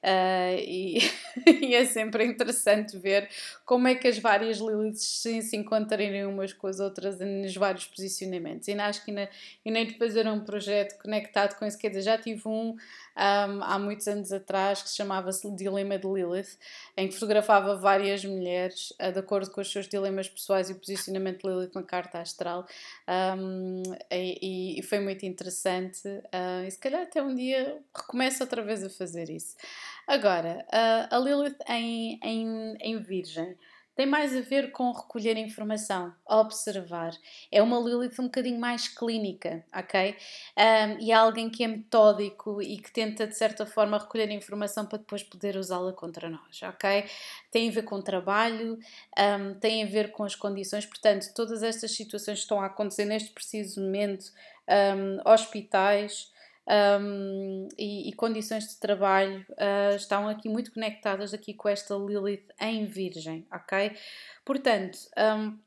Uh, 0.05 0.59
e, 0.59 0.99
e, 1.49 1.75
é 1.75 1.87
sempre 1.87 2.27
interessante 2.27 2.99
ver 2.99 3.27
como 3.65 3.89
é 3.89 3.95
que 3.95 4.07
as 4.07 4.19
várias 4.19 4.59
Liliths 4.59 5.03
se, 5.03 5.41
se 5.41 5.57
encontrarem 5.57 6.27
umas 6.27 6.53
com 6.53 6.67
as 6.67 6.79
outras 6.79 7.19
nos 7.21 7.57
vários 7.57 7.87
posicionamentos. 7.87 8.69
E 8.69 8.73
acho 8.73 9.03
que 9.03 9.11
ainda, 9.11 9.31
ainda 9.65 9.87
de 9.87 9.97
fazer 9.97 10.29
um 10.29 10.41
projeto 10.41 11.01
conectado 11.01 11.59
com 11.59 11.65
isso, 11.65 11.79
quer 11.79 11.89
dizer, 11.89 12.03
já 12.03 12.19
tive 12.19 12.47
um, 12.47 12.77
um 13.17 13.63
há 13.63 13.79
muitos 13.79 14.09
anos 14.09 14.33
atrás 14.33 14.83
que 14.83 14.89
se 14.89 14.97
chamava-se 14.97 15.51
Dilema 15.55 15.99
de 15.99 16.07
Lilith, 16.07 16.59
em 16.97 17.09
que 17.09 17.15
fotografava 17.15 17.77
várias 17.77 18.25
mulheres 18.25 18.93
uh, 19.01 19.13
de 19.13 19.19
acordo 19.19 19.51
com 19.51 19.61
os 19.61 19.71
seus 19.71 19.89
dilemas 19.89 20.29
pessoais 20.29 20.69
e 20.69 20.73
o 20.73 20.77
posicionamento 20.77 21.43
de 21.43 21.49
Lilith 21.49 21.75
na 21.75 21.83
carta 21.83 22.21
astral. 22.21 22.67
Um, 23.39 23.83
e, 24.11 24.79
e, 24.79 24.83
foi 24.83 25.01
muito 25.01 25.25
interessante. 25.25 26.09
Uh, 26.09 26.65
e 26.67 26.71
se 26.71 26.79
calhar 26.79 27.03
até 27.03 27.23
um 27.23 27.35
dia 27.35 27.79
recomeço 27.95 28.43
outra 28.43 28.63
vez 28.63 28.83
a 28.83 28.91
fazer 28.91 29.31
isso. 29.31 29.57
Agora, 30.07 30.67
a 31.11 31.19
Lilith 31.19 31.57
em, 31.67 32.21
em, 32.23 32.77
em 32.81 32.99
Virgem 33.01 33.57
tem 33.95 34.07
mais 34.07 34.37
a 34.37 34.41
ver 34.41 34.73
com 34.73 34.91
recolher 34.93 35.37
informação, 35.37 36.13
observar. 36.27 37.13
É 37.51 37.63
uma 37.63 37.79
Lilith 37.79 38.21
um 38.21 38.25
bocadinho 38.25 38.59
mais 38.59 38.89
clínica, 38.89 39.65
ok? 39.75 40.17
Um, 40.59 41.01
e 41.01 41.13
é 41.13 41.15
alguém 41.15 41.49
que 41.49 41.63
é 41.63 41.69
metódico 41.69 42.61
e 42.61 42.79
que 42.79 42.93
tenta, 42.93 43.27
de 43.27 43.37
certa 43.37 43.65
forma, 43.65 43.99
recolher 43.99 44.31
informação 44.31 44.87
para 44.87 44.99
depois 44.99 45.23
poder 45.23 45.57
usá-la 45.57 45.93
contra 45.93 46.29
nós, 46.29 46.63
ok? 46.63 47.05
Tem 47.51 47.69
a 47.69 47.73
ver 47.73 47.83
com 47.83 48.03
trabalho, 48.03 48.79
um, 49.19 49.55
tem 49.55 49.85
a 49.85 49.87
ver 49.87 50.11
com 50.11 50.25
as 50.25 50.35
condições, 50.35 50.85
portanto, 50.87 51.33
todas 51.35 51.63
estas 51.63 51.93
situações 51.93 52.41
estão 52.41 52.61
a 52.61 52.67
acontecer 52.67 53.05
neste 53.05 53.31
preciso 53.31 53.81
momento, 53.81 54.27
um, 54.69 55.31
hospitais, 55.31 56.33
um, 56.69 57.69
e, 57.79 58.09
e, 58.09 58.13
condições 58.15 58.67
de 58.69 58.79
trabalho 58.79 59.45
uh, 59.51 59.97
estão 59.97 60.29
aqui 60.29 60.49
muito 60.49 60.73
conectadas 60.73 61.35
aqui 61.35 61.53
com 61.53 61.69
esta 61.69 61.95
Lilith 61.95 62.47
em 62.61 62.87
Virgem, 62.87 63.47
ok? 63.53 63.93
Portanto, 64.45 64.99
um, 65.19 65.59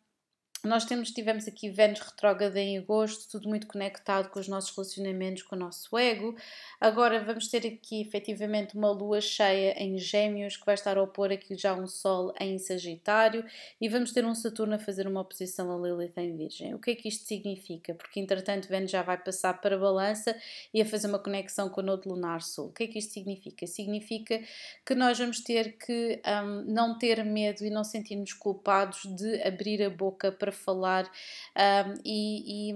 nós 0.64 0.86
temos, 0.86 1.12
tivemos 1.12 1.48
aqui 1.48 1.70
Vênus 1.70 2.00
retrógrada 2.00 2.60
em 2.60 2.78
agosto, 2.78 3.30
tudo 3.32 3.48
muito 3.48 3.68
conectado 3.68 4.30
com 4.30 4.40
os 4.40 4.48
nossos 4.48 4.76
relacionamentos, 4.76 5.44
com 5.44 5.56
o 5.56 5.60
nosso 5.60 5.98
ego. 5.98 6.36
Agora 6.82 7.24
vamos 7.24 7.48
ter 7.48 7.66
aqui 7.66 8.02
efetivamente 8.02 8.76
uma 8.76 8.92
lua 8.92 9.22
cheia 9.22 9.82
em 9.82 9.98
Gêmeos, 9.98 10.58
que 10.58 10.66
vai 10.66 10.76
estar 10.76 10.98
a 10.98 11.02
opor 11.02 11.32
aqui 11.32 11.56
já 11.56 11.74
um 11.74 11.88
Sol 11.88 12.34
em 12.40 12.58
Sagitário, 12.58 13.46
e 13.80 13.88
vamos 13.88 14.12
ter 14.12 14.26
um 14.26 14.34
Saturno 14.34 14.76
a 14.76 14.80
fazer 14.80 15.08
uma 15.08 15.22
oposição 15.22 15.72
a 15.72 15.88
Lilith 15.88 16.14
em 16.18 16.36
Virgem. 16.36 16.74
O 16.74 16.80
que 16.80 16.92
é 16.92 16.96
que 16.96 17.08
isto 17.08 17.26
significa? 17.26 17.94
Porque 17.94 18.20
entretanto 18.20 18.68
Vênus 18.68 18.92
já 18.92 19.04
vai 19.04 19.18
passar 19.18 19.54
para 19.62 19.78
Balança 19.78 20.36
e 20.74 20.82
a 20.82 20.86
fazer 20.86 21.08
uma 21.08 21.20
conexão 21.20 21.70
com 21.70 21.82
o 21.82 21.84
Nodo 21.84 22.10
Lunar 22.10 22.42
Sul. 22.42 22.68
O 22.68 22.74
que 22.74 22.84
é 22.84 22.88
que 22.88 23.00
isto 23.00 23.14
significa? 23.14 23.68
Significa 23.68 24.42
que 24.86 24.96
nós 24.96 25.18
vamos 25.18 25.40
ter 25.40 25.78
que 25.78 26.22
um, 26.26 26.74
não 26.74 26.98
ter 26.98 27.24
medo 27.24 27.64
e 27.64 27.70
não 27.70 27.84
sentir-nos 27.84 28.34
culpados 28.34 29.06
de 29.16 29.42
abrir 29.44 29.84
a 29.84 29.90
boca 29.90 30.32
para 30.32 30.47
para 30.48 30.52
falar 30.52 31.06
um, 31.06 31.94
e, 32.06 32.72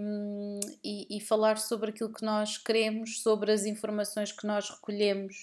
e, 0.83 1.17
e, 1.17 1.21
falar 1.21 1.57
sobre 1.57 1.91
aquilo 1.91 2.11
que 2.11 2.25
nós 2.25 2.57
queremos, 2.57 3.21
sobre 3.21 3.51
as 3.51 3.65
informações 3.65 4.31
que 4.31 4.45
nós 4.45 4.69
recolhemos 4.69 5.35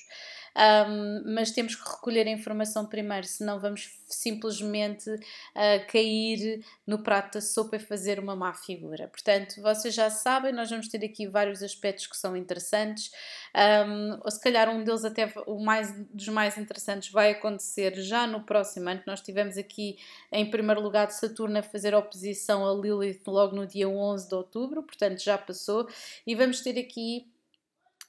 um, 0.58 1.22
mas 1.34 1.52
temos 1.52 1.76
que 1.76 1.88
recolher 1.88 2.26
a 2.26 2.30
informação 2.30 2.84
primeiro, 2.84 3.26
senão 3.26 3.60
vamos 3.60 3.96
simplesmente 4.06 5.08
uh, 5.08 5.86
cair 5.86 6.64
no 6.84 7.02
prato 7.02 7.34
da 7.34 7.40
sopa 7.40 7.76
e 7.76 7.78
fazer 7.78 8.18
uma 8.18 8.34
má 8.34 8.52
figura. 8.52 9.06
Portanto, 9.06 9.60
vocês 9.62 9.94
já 9.94 10.10
sabem, 10.10 10.52
nós 10.52 10.68
vamos 10.68 10.88
ter 10.88 11.04
aqui 11.04 11.28
vários 11.28 11.62
aspectos 11.62 12.08
que 12.08 12.16
são 12.16 12.36
interessantes, 12.36 13.12
um, 13.54 14.18
ou 14.24 14.30
se 14.30 14.40
calhar 14.40 14.68
um 14.68 14.82
deles, 14.82 15.04
até 15.04 15.32
o 15.46 15.62
mais 15.62 15.92
dos 16.12 16.28
mais 16.28 16.58
interessantes, 16.58 17.10
vai 17.10 17.30
acontecer 17.30 17.94
já 18.02 18.26
no 18.26 18.42
próximo 18.44 18.88
ano. 18.88 19.02
Nós 19.06 19.20
tivemos 19.20 19.56
aqui, 19.56 19.96
em 20.32 20.50
primeiro 20.50 20.80
lugar, 20.80 21.08
Saturno 21.10 21.58
a 21.58 21.62
fazer 21.62 21.94
oposição 21.94 22.66
a 22.66 22.74
Lilith 22.74 23.22
logo 23.28 23.54
no 23.54 23.66
dia 23.66 23.88
11 23.88 24.28
de 24.28 24.34
outubro, 24.34 24.82
portanto 24.82 25.22
já 25.22 25.38
passou, 25.38 25.88
e 26.26 26.34
vamos 26.34 26.60
ter 26.62 26.78
aqui 26.78 27.26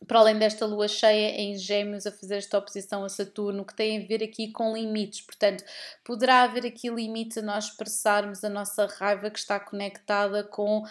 para 0.07 0.19
além 0.19 0.39
desta 0.39 0.65
lua 0.65 0.87
cheia 0.87 1.39
em 1.41 1.57
Gêmeos 1.57 2.07
a 2.07 2.11
fazer 2.11 2.37
esta 2.37 2.57
oposição 2.57 3.03
a 3.03 3.09
Saturno, 3.09 3.65
que 3.65 3.75
tem 3.75 4.01
a 4.01 4.07
ver 4.07 4.23
aqui 4.23 4.51
com 4.51 4.73
limites. 4.73 5.21
Portanto, 5.21 5.63
poderá 6.05 6.43
haver 6.43 6.65
aqui 6.65 6.89
limites 6.89 7.37
a 7.37 7.41
nós 7.41 7.65
expressarmos 7.65 8.43
a 8.43 8.49
nossa 8.49 8.85
raiva 8.85 9.29
que 9.29 9.37
está 9.37 9.59
conectada 9.59 10.43
com 10.43 10.79
um, 10.79 10.83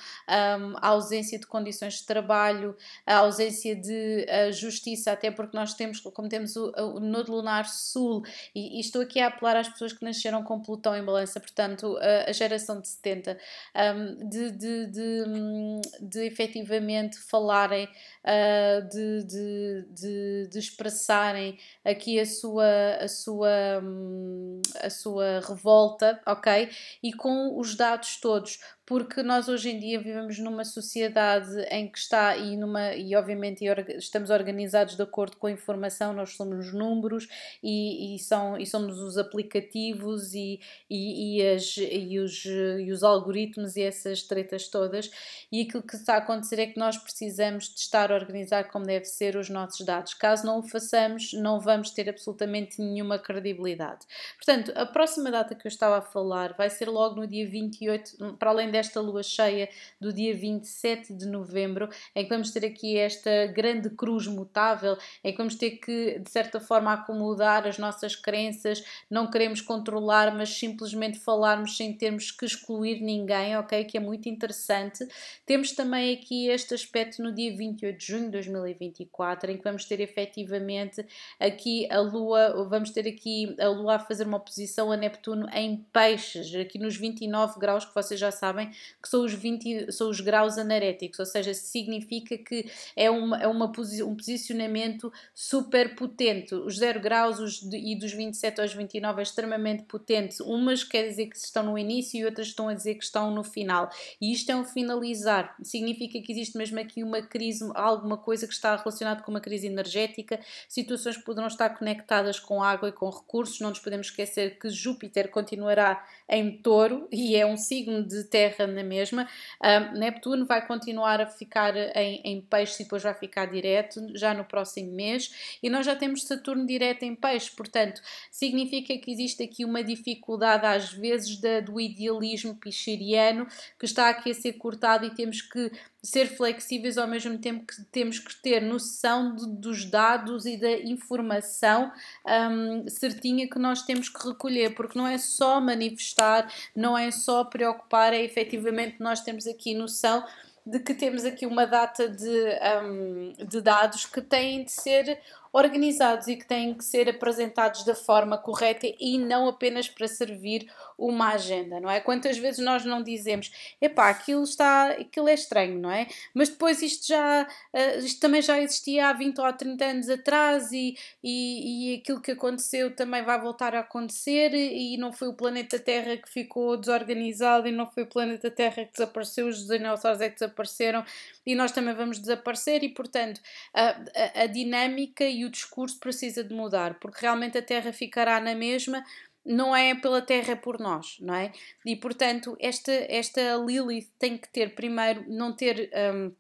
a 0.77 0.89
ausência 0.89 1.39
de 1.39 1.47
condições 1.47 1.95
de 1.95 2.05
trabalho, 2.05 2.77
a 3.07 3.17
ausência 3.17 3.75
de 3.75 4.27
uh, 4.29 4.53
justiça, 4.53 5.13
até 5.13 5.31
porque 5.31 5.57
nós 5.57 5.75
temos, 5.75 6.01
como 6.01 6.29
temos 6.29 6.55
o, 6.57 6.71
o 6.77 7.01
Nodo 7.01 7.33
Lunar 7.33 7.67
Sul, 7.67 8.23
e, 8.55 8.77
e, 8.77 8.81
estou 8.81 9.01
aqui 9.01 9.21
a 9.21 9.29
apelar 9.29 9.57
às 9.57 9.69
pessoas 9.69 9.93
que 9.95 10.05
nasceram 10.05 10.43
com 10.43 10.61
Plutão 10.61 10.95
em 10.95 11.05
balança, 11.05 11.41
portanto, 11.41 11.97
a, 11.99 12.29
a 12.29 12.33
geração 12.33 12.81
de 12.81 12.89
70, 12.89 13.39
um, 13.75 14.29
de, 14.29 14.51
de, 14.51 14.87
de, 14.87 15.25
de, 15.25 15.81
de 16.03 16.27
efetivamente 16.27 17.19
falarem 17.19 17.87
uh, 17.87 18.89
de 18.89 18.98
de, 18.99 19.25
de, 19.25 19.87
de, 19.91 20.49
de, 20.51 20.59
expressarem 20.59 21.59
aqui 21.85 22.19
a 22.19 22.27
sua, 22.27 22.97
a, 23.01 23.09
sua, 23.09 23.81
hum, 23.83 24.61
a 24.81 24.91
sua 24.91 25.41
revolta, 25.47 26.21
ok? 26.27 26.69
E 27.03 27.13
com 27.13 27.59
os 27.59 27.77
dados 27.77 28.19
todos, 28.21 28.59
porque 28.89 29.23
nós 29.23 29.49
hoje 29.49 29.69
em 29.69 29.79
dia 29.79 30.01
vivemos 30.01 30.39
numa 30.39 30.65
sociedade 30.65 31.61
em 31.71 31.87
que 31.87 31.99
está 31.99 32.35
e 32.39 32.57
numa 32.57 32.95
e 32.95 33.15
obviamente 33.15 33.63
estamos 33.99 34.31
organizados 34.31 34.97
de 34.97 35.03
acordo 35.03 35.37
com 35.37 35.47
a 35.47 35.51
informação, 35.51 36.15
nós 36.15 36.31
somos 36.31 36.73
números 36.73 37.29
e, 37.63 38.15
e 38.15 38.19
são 38.19 38.57
e 38.57 38.65
somos 38.65 38.99
os 38.99 39.19
aplicativos 39.19 40.33
e, 40.33 40.59
e, 40.89 41.37
e, 41.37 41.47
as, 41.47 41.77
e, 41.77 42.19
os, 42.19 42.47
e 42.47 42.91
os 42.91 43.03
algoritmos 43.03 43.77
e 43.77 43.83
essas 43.83 44.23
tretas 44.23 44.69
todas 44.69 45.11
e 45.53 45.61
aquilo 45.61 45.83
que 45.83 45.95
está 45.95 46.15
a 46.15 46.19
acontecer 46.19 46.59
é 46.59 46.67
que 46.67 46.79
nós 46.79 46.97
precisamos 46.97 47.69
de 47.69 47.81
estar 47.81 48.11
a 48.11 48.15
organizar 48.15 48.71
como 48.71 48.87
deve 48.87 49.05
ser 49.05 49.37
os 49.37 49.51
nossos 49.51 49.85
dados. 49.85 50.15
Caso 50.15 50.47
não 50.47 50.61
o 50.61 50.63
façamos, 50.63 51.35
não 51.35 51.61
vamos 51.61 51.91
ter 51.91 52.09
absolutamente 52.09 52.81
nenhuma 52.81 53.19
credibilidade. 53.19 54.07
Portanto, 54.37 54.73
a 54.75 54.87
próxima 54.87 55.31
data 55.31 55.55
que 55.55 55.67
eu 55.67 55.69
estava 55.69 55.99
a 55.99 56.03
falar 56.03 56.55
vai 56.55 56.71
ser 56.71 56.89
logo 56.89 57.17
no 57.17 57.27
dia 57.27 57.47
28, 57.47 58.37
para 58.39 58.51
além 58.51 58.71
desta 58.79 59.01
lua 59.01 59.23
cheia 59.23 59.69
do 60.01 60.13
dia 60.13 60.35
27 60.35 61.13
de 61.13 61.27
novembro, 61.27 61.89
em 62.15 62.23
que 62.23 62.31
vamos 62.31 62.51
ter 62.51 62.65
aqui 62.65 62.97
esta 62.97 63.47
grande 63.47 63.91
cruz 63.91 64.27
mutável, 64.27 64.97
em 65.25 65.33
que 65.33 65.39
vamos 65.39 65.57
ter 65.57 65.73
que, 65.73 66.19
de 66.19 66.31
certa 66.31 66.61
forma, 66.61 66.93
acomodar 66.93 67.67
as 67.67 67.77
nossas 67.77 68.15
crenças, 68.15 68.83
não 69.11 69.29
queremos 69.31 69.61
controlar, 69.61 70.35
mas 70.35 70.51
simplesmente 70.51 71.19
falarmos 71.19 71.77
sem 71.77 71.93
termos 71.93 72.31
que 72.31 72.47
excluir 72.47 73.01
ninguém, 73.01 73.57
ok? 73.57 73.85
Que 73.85 73.97
é 73.97 74.01
muito 74.01 74.29
interessante. 74.29 75.07
Temos 75.45 75.73
também 75.73 76.15
aqui 76.15 76.49
este 76.49 76.75
aspecto 76.75 77.23
no 77.23 77.33
dia 77.33 77.55
28 77.57 77.99
de 77.99 78.07
junho 78.07 78.25
de 78.27 78.31
2024, 78.31 79.51
em 79.51 79.57
que 79.57 79.65
vamos 79.65 79.85
ter 79.85 80.01
efetivamente 80.01 81.05
aqui 81.41 81.91
a 81.91 82.01
Lua, 82.01 82.65
vamos 82.69 82.91
ter 82.91 83.09
aqui 83.09 83.57
a 83.61 83.69
Lua 83.69 83.97
a 83.97 83.99
fazer 83.99 84.27
uma 84.27 84.37
oposição 84.37 84.93
a 84.93 84.97
Neptuno 84.97 85.49
em 85.53 85.85
peixes, 85.93 86.55
aqui 86.55 86.79
nos 86.79 86.97
29 86.97 87.59
graus 87.59 87.85
que 87.85 87.95
vocês 87.95 88.19
já 88.21 88.31
sabem 88.31 88.68
que 89.03 89.09
são 89.09 89.25
os, 89.25 89.33
20, 89.33 89.93
são 89.93 90.09
os 90.09 90.21
graus 90.21 90.59
anaréticos, 90.59 91.19
ou 91.19 91.27
seja, 91.27 91.55
significa 91.55 92.37
que 92.39 92.71
é, 92.97 93.11
uma, 93.11 93.39
é 93.39 93.47
uma, 93.47 93.67
um 93.67 94.17
posicionamento 94.17 95.13
super 95.35 95.95
potente. 95.95 96.55
Os 96.55 96.79
0 96.79 97.01
graus 97.01 97.39
os 97.39 97.63
e 97.73 97.97
dos 97.97 98.13
27 98.13 98.61
aos 98.61 98.73
29 98.73 99.21
é 99.21 99.23
extremamente 99.23 99.85
potente. 99.85 100.43
Umas 100.43 100.85
quer 100.85 101.09
dizer 101.09 101.27
que 101.27 101.37
estão 101.37 101.63
no 101.63 101.79
início 101.79 102.19
e 102.19 102.25
outras 102.25 102.49
estão 102.49 102.69
a 102.69 102.75
dizer 102.75 102.95
que 102.95 103.05
estão 103.05 103.31
no 103.31 103.45
final. 103.45 103.91
E 104.21 104.33
isto 104.33 104.51
é 104.51 104.57
um 104.57 104.65
finalizar. 104.65 105.55
Significa 105.63 106.21
que 106.21 106.33
existe 106.33 106.57
mesmo 106.57 106.79
aqui 106.79 107.03
uma 107.03 107.23
crise, 107.23 107.69
alguma 107.75 108.17
coisa 108.17 108.47
que 108.47 108.53
está 108.53 108.77
relacionada 108.77 109.23
com 109.23 109.31
uma 109.31 109.41
crise 109.41 109.67
energética, 109.67 110.41
situações 110.69 111.17
que 111.17 111.25
poderão 111.25 111.49
estar 111.49 111.71
conectadas 111.71 112.39
com 112.39 112.63
água 112.63 112.89
e 112.89 112.93
com 112.93 113.09
recursos. 113.09 113.61
Não 113.61 113.71
nos 113.71 113.81
podemos 113.81 114.09
esquecer 114.09 114.59
que 114.59 114.69
Júpiter 114.69 115.31
continuará 115.31 116.05
em 116.29 116.59
touro 116.59 117.09
e 117.11 117.35
é 117.35 117.47
um 117.47 117.57
signo 117.57 118.07
de 118.07 118.25
terra 118.25 118.67
na 118.67 118.83
mesma. 118.83 119.27
Um, 119.63 119.99
Neptuno 119.99 120.45
vai 120.45 120.67
continuar 120.67 121.21
a 121.21 121.27
ficar 121.27 121.75
em, 121.97 122.21
em 122.25 122.41
peixe 122.43 122.83
e 122.83 122.85
depois 122.85 123.03
vai 123.03 123.15
ficar 123.15 123.47
direto 123.47 124.01
já 124.15 124.35
no 124.35 124.45
próximo 124.45 124.93
mês. 124.93 125.59
E 125.63 125.71
nós 125.71 125.87
já 125.87 125.97
temos 125.97 126.25
Saturno 126.25 126.67
direto 126.67 127.05
em 127.05 127.15
peixe, 127.15 127.51
portanto, 127.51 128.03
significa 128.31 128.97
que 128.99 129.11
existe 129.11 129.43
aqui 129.43 129.65
uma 129.65 129.83
dificuldade 129.83 130.67
às 130.67 130.93
vezes 130.93 131.41
da, 131.41 131.61
do 131.61 131.81
idealismo 131.81 132.55
picheriano 132.55 133.47
que 133.79 133.87
está 133.87 134.11
aqui 134.11 134.31
a 134.31 134.35
ser 134.35 134.55
cortado 134.55 135.07
e 135.07 135.15
temos 135.15 135.41
que 135.41 135.71
ser 136.03 136.27
flexíveis 136.27 136.97
ao 136.97 137.09
mesmo 137.09 137.39
tempo 137.39 137.67
que 137.67 137.83
temos 137.87 138.19
que 138.19 138.35
ter 138.37 138.61
noção 138.63 139.35
de, 139.35 139.47
dos 139.61 139.85
dados 139.85 140.47
e 140.47 140.57
da 140.57 140.71
informação 140.79 141.91
um, 142.27 142.89
certinha 142.89 143.49
que 143.49 143.59
nós 143.59 143.83
temos 143.83 144.09
que 144.09 144.29
recolher, 144.29 144.75
porque 144.75 144.99
não 144.99 145.07
é 145.07 145.19
só 145.19 145.61
manifestar, 145.61 146.53
não 146.75 146.97
é 146.97 147.11
só 147.11 147.45
preocupar, 147.45 148.13
é 148.13 148.23
efetivamente 148.23 148.97
nós 149.01 149.21
temos 149.21 149.47
aqui 149.47 149.75
noção 149.75 150.25
de 150.65 150.79
que 150.81 150.95
temos 150.95 151.25
aqui 151.25 151.47
uma 151.47 151.67
data 151.67 152.09
de, 152.09 152.59
um, 152.85 153.33
de 153.47 153.61
dados 153.61 154.05
que 154.05 154.21
têm 154.21 154.65
de 154.65 154.71
ser 154.71 155.19
organizados 155.53 156.29
e 156.29 156.37
que 156.37 156.47
têm 156.47 156.75
que 156.75 156.85
ser 156.85 157.09
apresentados 157.09 157.85
da 157.85 157.95
forma 157.95 158.39
correta 158.39 158.87
e 158.99 159.19
não 159.19 159.49
apenas 159.49 159.89
para 159.89 160.09
servir 160.09 160.71
uma 160.99 161.35
agenda, 161.35 161.79
não 161.81 161.89
é? 161.89 162.01
Quantas 162.01 162.37
vezes 162.39 162.65
nós 162.65 162.85
não 162.85 163.03
dizemos, 163.03 163.51
epá, 163.81 164.11
aquilo 164.11 164.43
está, 164.43 164.91
aquilo 164.91 165.29
é 165.29 165.35
estranho, 165.35 165.79
não 165.79 165.91
é? 165.91 166.09
Mas 166.35 166.49
depois 166.49 166.83
isto 166.83 167.07
já, 167.07 167.43
uh, 167.45 167.99
isto 168.01 168.21
também 168.21 168.43
já 168.43 168.61
existia 168.61 169.09
há 169.09 169.13
20 169.13 169.39
ou 169.41 169.53
30 169.53 169.85
anos 169.85 170.09
atrás 170.11 170.73
e, 170.73 170.97
e, 171.23 171.93
e 171.93 172.01
aquilo 172.01 172.21
que 172.21 172.33
aconteceu 172.33 172.95
também 172.97 173.23
vai 173.23 173.41
voltar 173.41 173.77
a 173.77 173.81
acontecer 173.81 174.53
e 174.55 174.97
não 174.97 175.13
foi 175.13 175.29
o 175.29 175.35
planeta 175.35 175.79
Terra 175.79 176.17
que 176.17 176.29
ficou 176.29 176.77
desorganizado 176.77 177.69
e 177.69 177.73
não 177.73 177.87
foi 177.87 178.03
o 178.03 178.07
planeta 178.07 178.51
Terra 178.51 178.85
que 178.85 178.93
desapareceu, 178.93 179.47
os 179.47 179.67
dinossauros 179.67 180.21
é 180.21 180.29
que 180.29 180.41
desapareceram 180.41 181.05
e 181.47 181.55
nós 181.55 181.73
também 181.73 181.95
vamos 181.95 182.19
desaparecer 182.19 182.83
e, 182.83 182.89
portanto, 182.89 183.41
a, 183.73 183.91
a, 183.91 184.43
a 184.43 184.47
dinâmica 184.47 185.25
o 185.45 185.51
discurso 185.51 185.99
precisa 185.99 186.43
de 186.43 186.55
mudar, 186.55 186.99
porque 186.99 187.21
realmente 187.21 187.59
a 187.59 187.63
Terra 187.63 187.93
ficará 187.93 188.41
na 188.41 188.55
mesma 188.55 189.05
não 189.49 189.75
é 189.75 189.95
pela 189.95 190.21
Terra, 190.21 190.53
é 190.53 190.57
por 190.57 190.79
nós, 190.79 191.17
não 191.21 191.35
é? 191.35 191.53
E 191.87 191.97
portanto, 191.97 192.57
esta, 192.61 192.93
esta 193.09 193.57
Lilith 193.57 194.11
tem 194.19 194.37
que 194.37 194.49
ter, 194.49 194.75
primeiro, 194.75 195.25
não 195.27 195.55
ter, 195.55 195.91
um, 196.15 196.33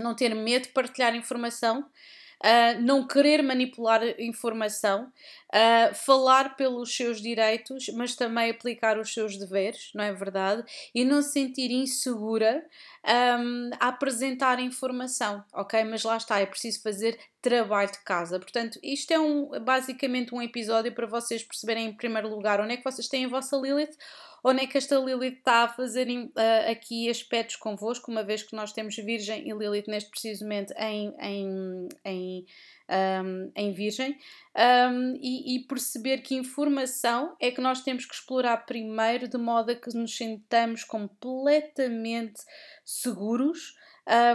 não 0.00 0.14
ter 0.14 0.34
medo 0.34 0.62
de 0.62 0.72
partilhar 0.72 1.14
informação, 1.14 1.86
uh, 2.44 2.80
não 2.80 3.06
querer 3.06 3.42
manipular 3.42 4.02
informação, 4.18 5.12
uh, 5.48 5.94
falar 5.94 6.56
pelos 6.56 6.94
seus 6.94 7.20
direitos, 7.20 7.88
mas 7.94 8.14
também 8.14 8.50
aplicar 8.50 8.98
os 8.98 9.12
seus 9.12 9.36
deveres, 9.36 9.90
não 9.94 10.04
é 10.04 10.12
verdade? 10.12 10.64
E 10.94 11.04
não 11.04 11.22
se 11.22 11.32
sentir 11.32 11.70
insegura 11.70 12.64
um, 13.40 13.70
a 13.80 13.88
apresentar 13.88 14.60
informação, 14.60 15.44
ok? 15.52 15.84
Mas 15.84 16.02
lá 16.02 16.16
está, 16.16 16.38
é 16.40 16.46
preciso 16.46 16.82
fazer 16.82 17.18
trabalho 17.40 17.90
de 17.90 18.00
casa. 18.00 18.38
Portanto, 18.38 18.78
isto 18.82 19.12
é 19.12 19.18
um, 19.18 19.48
basicamente 19.60 20.34
um 20.34 20.42
episódio 20.42 20.92
para 20.92 21.06
vocês 21.06 21.42
perceberem, 21.42 21.86
em 21.86 21.92
primeiro 21.92 22.28
lugar, 22.28 22.60
onde 22.60 22.74
é 22.74 22.76
que 22.76 22.84
vocês 22.84 23.08
têm 23.08 23.24
a 23.24 23.28
vossa 23.28 23.56
Lilith 23.56 23.96
onde 24.48 24.62
é 24.62 24.66
que 24.66 24.78
esta 24.78 24.96
Lilith 24.96 25.38
está 25.38 25.64
a 25.64 25.68
fazer 25.68 26.08
uh, 26.08 26.70
aqui 26.70 27.10
aspectos 27.10 27.56
convosco, 27.56 28.10
uma 28.10 28.24
vez 28.24 28.42
que 28.42 28.56
nós 28.56 28.72
temos 28.72 28.96
Virgem 28.96 29.46
e 29.46 29.52
Lilith 29.52 29.88
neste 29.88 30.10
precisamente 30.10 30.72
em, 30.78 31.14
em, 31.20 31.88
em, 32.04 32.46
um, 32.88 33.52
em 33.54 33.72
Virgem, 33.72 34.16
um, 34.56 35.18
e, 35.20 35.56
e, 35.56 35.66
perceber 35.66 36.18
que 36.18 36.34
informação 36.34 37.36
é 37.38 37.50
que 37.50 37.60
nós 37.60 37.82
temos 37.82 38.06
que 38.06 38.14
explorar 38.14 38.64
primeiro, 38.64 39.28
de 39.28 39.36
modo 39.36 39.70
a 39.70 39.74
que 39.74 39.94
nos 39.94 40.16
sintamos 40.16 40.82
completamente 40.82 42.40
seguros. 42.84 43.74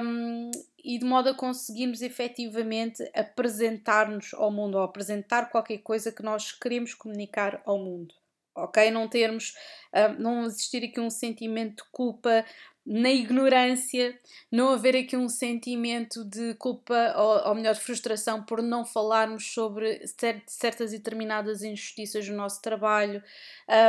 Um, 0.04 0.52
e 0.86 1.00
de 1.00 1.06
modo 1.06 1.30
a 1.30 1.34
conseguirmos 1.34 2.04
efetivamente 2.04 3.02
apresentar-nos 3.16 4.36
ao 4.36 4.52
mundo 4.52 4.76
ou 4.76 4.84
apresentar 4.84 5.50
qualquer 5.50 5.80
coisa 5.80 6.12
que 6.12 6.22
nós 6.22 6.52
queremos 6.52 6.94
comunicar 6.94 7.60
ao 7.66 7.80
mundo 7.80 8.14
ok? 8.56 8.92
Não 8.92 9.08
termos, 9.08 9.54
uh, 9.94 10.20
não 10.20 10.46
existir 10.46 10.84
aqui 10.84 11.00
um 11.00 11.10
sentimento 11.10 11.84
de 11.84 11.90
culpa 11.92 12.46
na 12.86 13.10
ignorância, 13.10 14.18
não 14.52 14.70
haver 14.70 14.96
aqui 14.98 15.16
um 15.16 15.30
sentimento 15.30 16.26
de 16.26 16.54
culpa 16.56 17.14
ou, 17.16 17.50
ou 17.50 17.56
melhor, 17.56 17.76
frustração 17.76 18.44
por 18.44 18.62
não 18.62 18.86
falarmos 18.86 19.54
sobre 19.54 20.02
certas 20.48 20.92
e 20.92 20.98
determinadas 20.98 21.64
injustiças 21.64 22.28
no 22.28 22.36
nosso 22.36 22.62
trabalho, 22.62 23.24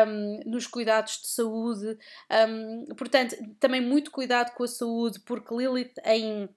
um, 0.06 0.40
nos 0.46 0.68
cuidados 0.68 1.20
de 1.20 1.26
saúde. 1.26 1.98
Um, 2.48 2.94
portanto, 2.94 3.36
também 3.58 3.80
muito 3.80 4.12
cuidado 4.12 4.54
com 4.54 4.62
a 4.62 4.68
saúde, 4.68 5.18
porque 5.20 5.54
Lilith 5.54 5.94
em 6.04 6.48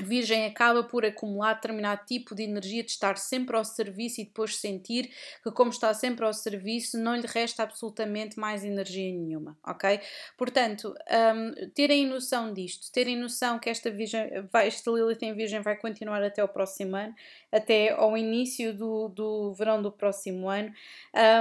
Virgem 0.00 0.46
acaba 0.46 0.82
por 0.82 1.04
acumular 1.04 1.54
determinado 1.54 2.04
tipo 2.06 2.34
de 2.34 2.42
energia 2.42 2.82
de 2.82 2.90
estar 2.90 3.16
sempre 3.16 3.56
ao 3.56 3.64
serviço 3.64 4.20
e 4.20 4.24
depois 4.24 4.56
sentir 4.56 5.10
que, 5.42 5.50
como 5.50 5.70
está 5.70 5.92
sempre 5.94 6.24
ao 6.24 6.32
serviço, 6.32 6.98
não 6.98 7.14
lhe 7.14 7.26
resta 7.26 7.62
absolutamente 7.62 8.38
mais 8.38 8.64
energia 8.64 9.12
nenhuma, 9.12 9.56
ok? 9.64 10.00
Portanto, 10.36 10.94
um, 11.34 11.68
terem 11.70 12.06
noção 12.06 12.52
disto, 12.52 12.90
terem 12.92 13.16
noção 13.16 13.58
que 13.58 13.68
esta, 13.68 13.90
virgem, 13.90 14.46
vai, 14.52 14.68
esta 14.68 14.90
Lilith 14.90 15.22
em 15.22 15.34
Virgem 15.34 15.60
vai 15.60 15.76
continuar 15.76 16.22
até 16.22 16.42
o 16.42 16.48
próximo 16.48 16.96
ano, 16.96 17.14
até 17.52 17.92
ao 17.92 18.16
início 18.16 18.72
do, 18.74 19.08
do 19.08 19.52
verão 19.52 19.82
do 19.82 19.92
próximo 19.92 20.48
ano, 20.48 20.72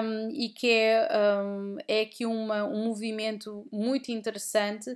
um, 0.03 0.29
e 0.31 0.49
que 0.49 0.69
é, 0.69 1.07
um, 1.41 1.77
é 1.87 2.01
aqui 2.01 2.25
uma, 2.25 2.65
um 2.65 2.85
movimento 2.85 3.65
muito 3.71 4.11
interessante, 4.11 4.95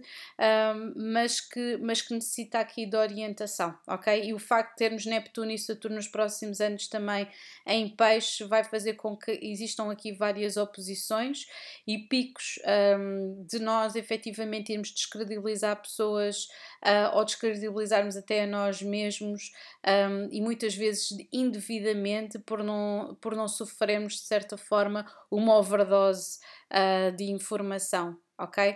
mas, 0.95 1.39
que, 1.39 1.78
mas 1.78 2.01
que 2.01 2.13
necessita 2.13 2.60
aqui 2.60 2.86
de 2.86 2.97
orientação 2.97 3.75
ok? 3.88 4.23
E 4.23 4.34
o 4.34 4.39
facto 4.39 4.71
de 4.71 4.78
termos 4.78 5.06
Neptuno 5.06 5.51
e 5.51 5.58
Saturno 5.58 5.95
nos 5.95 6.08
próximos 6.08 6.60
anos 6.62 6.88
também 6.88 7.28
em 7.65 7.89
peixe 7.89 8.43
vai 8.43 8.63
fazer 8.63 8.93
com 8.93 9.15
que 9.15 9.39
existam 9.41 9.91
aqui 9.91 10.12
várias 10.12 10.58
oposições 10.58 11.47
e 11.88 11.97
picos 11.97 12.60
um, 12.99 13.45
de 13.45 13.60
nós 13.60 13.95
efetivamente 13.95 14.71
irmos 14.71 14.91
descredibilizar 14.91 15.82
pessoas 15.82 16.45
uh, 16.84 17.15
ou 17.15 17.25
descredibilizarmos 17.25 18.17
até 18.17 18.43
a 18.43 18.47
nós 18.47 18.82
mesmos 18.82 19.51
um, 19.86 20.30
e 20.32 20.41
muitas 20.41 20.75
vezes 20.75 21.04
indevidamente 21.31 22.39
por 22.39 22.63
não, 22.63 23.17
por 23.21 23.35
não 23.35 23.47
sofrermos 23.47 24.13
de 24.13 24.21
certa 24.21 24.57
forma 24.57 25.05
uma 25.29 25.57
overdose 25.57 26.39
uh, 26.71 27.15
de 27.15 27.25
informação, 27.25 28.17
ok? 28.37 28.75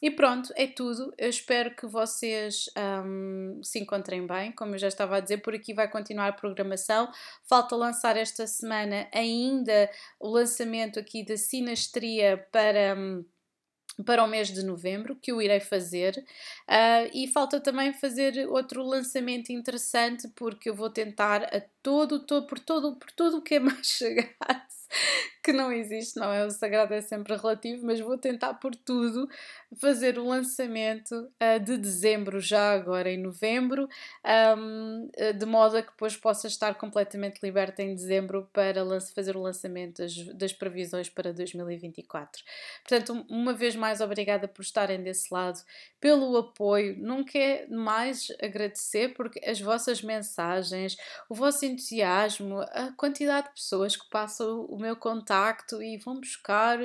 E 0.00 0.10
pronto, 0.10 0.52
é 0.56 0.66
tudo. 0.66 1.12
Eu 1.18 1.28
espero 1.28 1.74
que 1.74 1.86
vocês 1.86 2.66
um, 3.04 3.60
se 3.62 3.80
encontrem 3.80 4.26
bem. 4.26 4.52
Como 4.52 4.74
eu 4.74 4.78
já 4.78 4.88
estava 4.88 5.16
a 5.16 5.20
dizer, 5.20 5.38
por 5.38 5.54
aqui 5.54 5.74
vai 5.74 5.90
continuar 5.90 6.28
a 6.28 6.32
programação. 6.32 7.10
Falta 7.48 7.74
lançar 7.74 8.16
esta 8.16 8.46
semana 8.46 9.08
ainda 9.12 9.90
o 10.20 10.28
lançamento 10.28 10.98
aqui 10.98 11.24
da 11.24 11.36
Sinastria 11.36 12.46
para. 12.52 12.96
Um, 12.96 13.24
para 14.04 14.22
o 14.24 14.28
mês 14.28 14.48
de 14.48 14.62
novembro, 14.62 15.16
que 15.16 15.32
eu 15.32 15.42
irei 15.42 15.60
fazer, 15.60 16.24
uh, 16.68 17.10
e 17.12 17.28
falta 17.28 17.60
também 17.60 17.92
fazer 17.92 18.48
outro 18.48 18.82
lançamento 18.82 19.50
interessante, 19.50 20.28
porque 20.36 20.70
eu 20.70 20.74
vou 20.74 20.90
tentar 20.90 21.44
a 21.44 21.60
todo, 21.82 22.24
todo 22.24 22.46
por 22.46 22.58
todo, 22.58 22.96
por 22.96 23.10
tudo 23.10 23.38
o 23.38 23.42
que 23.42 23.54
é 23.54 23.60
mais 23.60 23.86
chegado 23.86 24.68
que 25.48 25.52
não 25.54 25.72
existe, 25.72 26.18
não 26.18 26.30
é? 26.30 26.44
O 26.44 26.50
sagrado 26.50 26.92
é 26.92 27.00
sempre 27.00 27.34
relativo, 27.34 27.86
mas 27.86 27.98
vou 27.98 28.18
tentar 28.18 28.52
por 28.54 28.74
tudo 28.74 29.26
fazer 29.78 30.18
o 30.18 30.28
lançamento 30.28 31.12
uh, 31.12 31.58
de 31.58 31.78
dezembro, 31.78 32.38
já 32.38 32.74
agora 32.74 33.10
em 33.10 33.16
novembro, 33.16 33.88
um, 34.58 35.08
de 35.38 35.46
modo 35.46 35.78
a 35.78 35.82
que 35.82 35.90
depois 35.90 36.14
possa 36.14 36.46
estar 36.48 36.74
completamente 36.74 37.40
liberta 37.42 37.82
em 37.82 37.94
dezembro 37.94 38.46
para 38.52 38.84
fazer 39.14 39.38
o 39.38 39.40
lançamento 39.40 40.02
das, 40.02 40.14
das 40.34 40.52
previsões 40.52 41.08
para 41.08 41.32
2024. 41.32 42.44
Portanto, 42.86 43.24
uma 43.30 43.54
vez 43.54 43.74
mais, 43.74 44.02
obrigada 44.02 44.46
por 44.46 44.60
estarem 44.60 45.02
desse 45.02 45.32
lado, 45.32 45.62
pelo 45.98 46.36
apoio. 46.36 46.94
Nunca 46.98 47.38
é 47.38 47.66
mais 47.68 48.28
agradecer 48.42 49.14
porque 49.14 49.40
as 49.48 49.58
vossas 49.60 50.02
mensagens, 50.02 50.96
o 51.26 51.34
vosso 51.34 51.64
entusiasmo, 51.64 52.60
a 52.60 52.92
quantidade 52.96 53.48
de 53.48 53.54
pessoas 53.54 53.96
que 53.96 54.08
passam 54.10 54.66
o 54.66 54.78
meu 54.78 54.94
contacto 55.38 55.82
e 55.82 55.96
vão 55.96 56.20
buscar 56.20 56.78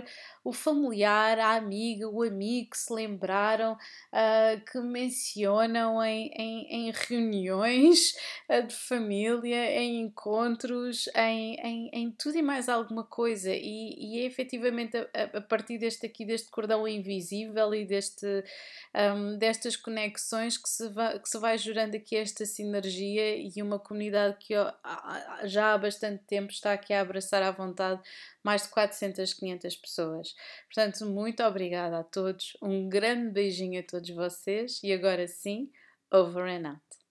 o 0.44 0.52
familiar, 0.52 1.40
a 1.40 1.56
amiga, 1.56 2.08
o 2.08 2.22
amigo 2.22 2.72
que 2.72 2.78
se 2.78 2.94
lembraram, 2.94 3.74
uh, 3.74 4.66
que 4.70 4.80
mencionam 4.80 6.04
em, 6.04 6.32
em, 6.36 6.88
em 6.88 6.92
reuniões 6.92 8.14
uh, 8.50 8.66
de 8.66 8.76
família, 8.76 9.72
em 9.80 10.02
encontros, 10.02 11.08
em, 11.16 11.56
em, 11.56 11.90
em, 11.94 12.12
tudo 12.12 12.38
e 12.38 12.42
mais 12.42 12.68
alguma 12.70 13.04
coisa. 13.04 13.52
E, 13.52 13.96
e 13.98 14.20
é 14.20 14.26
efetivamente 14.26 14.98
a, 14.98 15.38
a, 15.38 15.42
partir 15.42 15.78
deste 15.78 16.06
aqui, 16.06 16.26
deste 16.26 16.52
cordão 16.52 16.88
invisível 16.88 17.74
e 17.74 17.86
deste, 17.86 18.44
um, 19.16 19.38
destas 19.38 19.76
conexões 19.76 20.58
que 20.58 20.70
se, 20.70 20.90
vai, 20.90 21.20
que 21.20 21.30
se 21.30 21.40
vai 21.40 21.58
gerando 21.58 21.96
aqui 21.96 22.16
esta 22.18 22.46
sinergia 22.46 23.38
e 23.38 23.62
uma 23.62 23.80
comunidade 23.80 24.38
que 24.40 24.54
já 25.46 25.74
há 25.74 25.78
bastante 25.78 26.24
tempo 26.26 26.52
está 26.52 26.74
aqui 26.74 26.94
a 26.94 27.02
abraçar 27.02 27.42
à 27.42 27.52
vontade 27.52 28.02
mais 28.44 28.64
de 28.64 28.70
400, 28.70 29.34
500 29.34 29.76
pessoas. 29.76 30.36
Portanto, 30.66 31.06
muito 31.06 31.44
obrigada 31.44 32.00
a 32.00 32.04
todos, 32.04 32.58
um 32.62 32.90
grande 32.90 33.32
beijinho 33.32 33.80
a 33.80 33.84
todos 33.84 34.10
vocês 34.10 34.80
e 34.84 34.92
agora 34.92 35.28
sim, 35.28 35.72
over 36.12 36.48
and 36.48 36.70
out. 36.70 37.03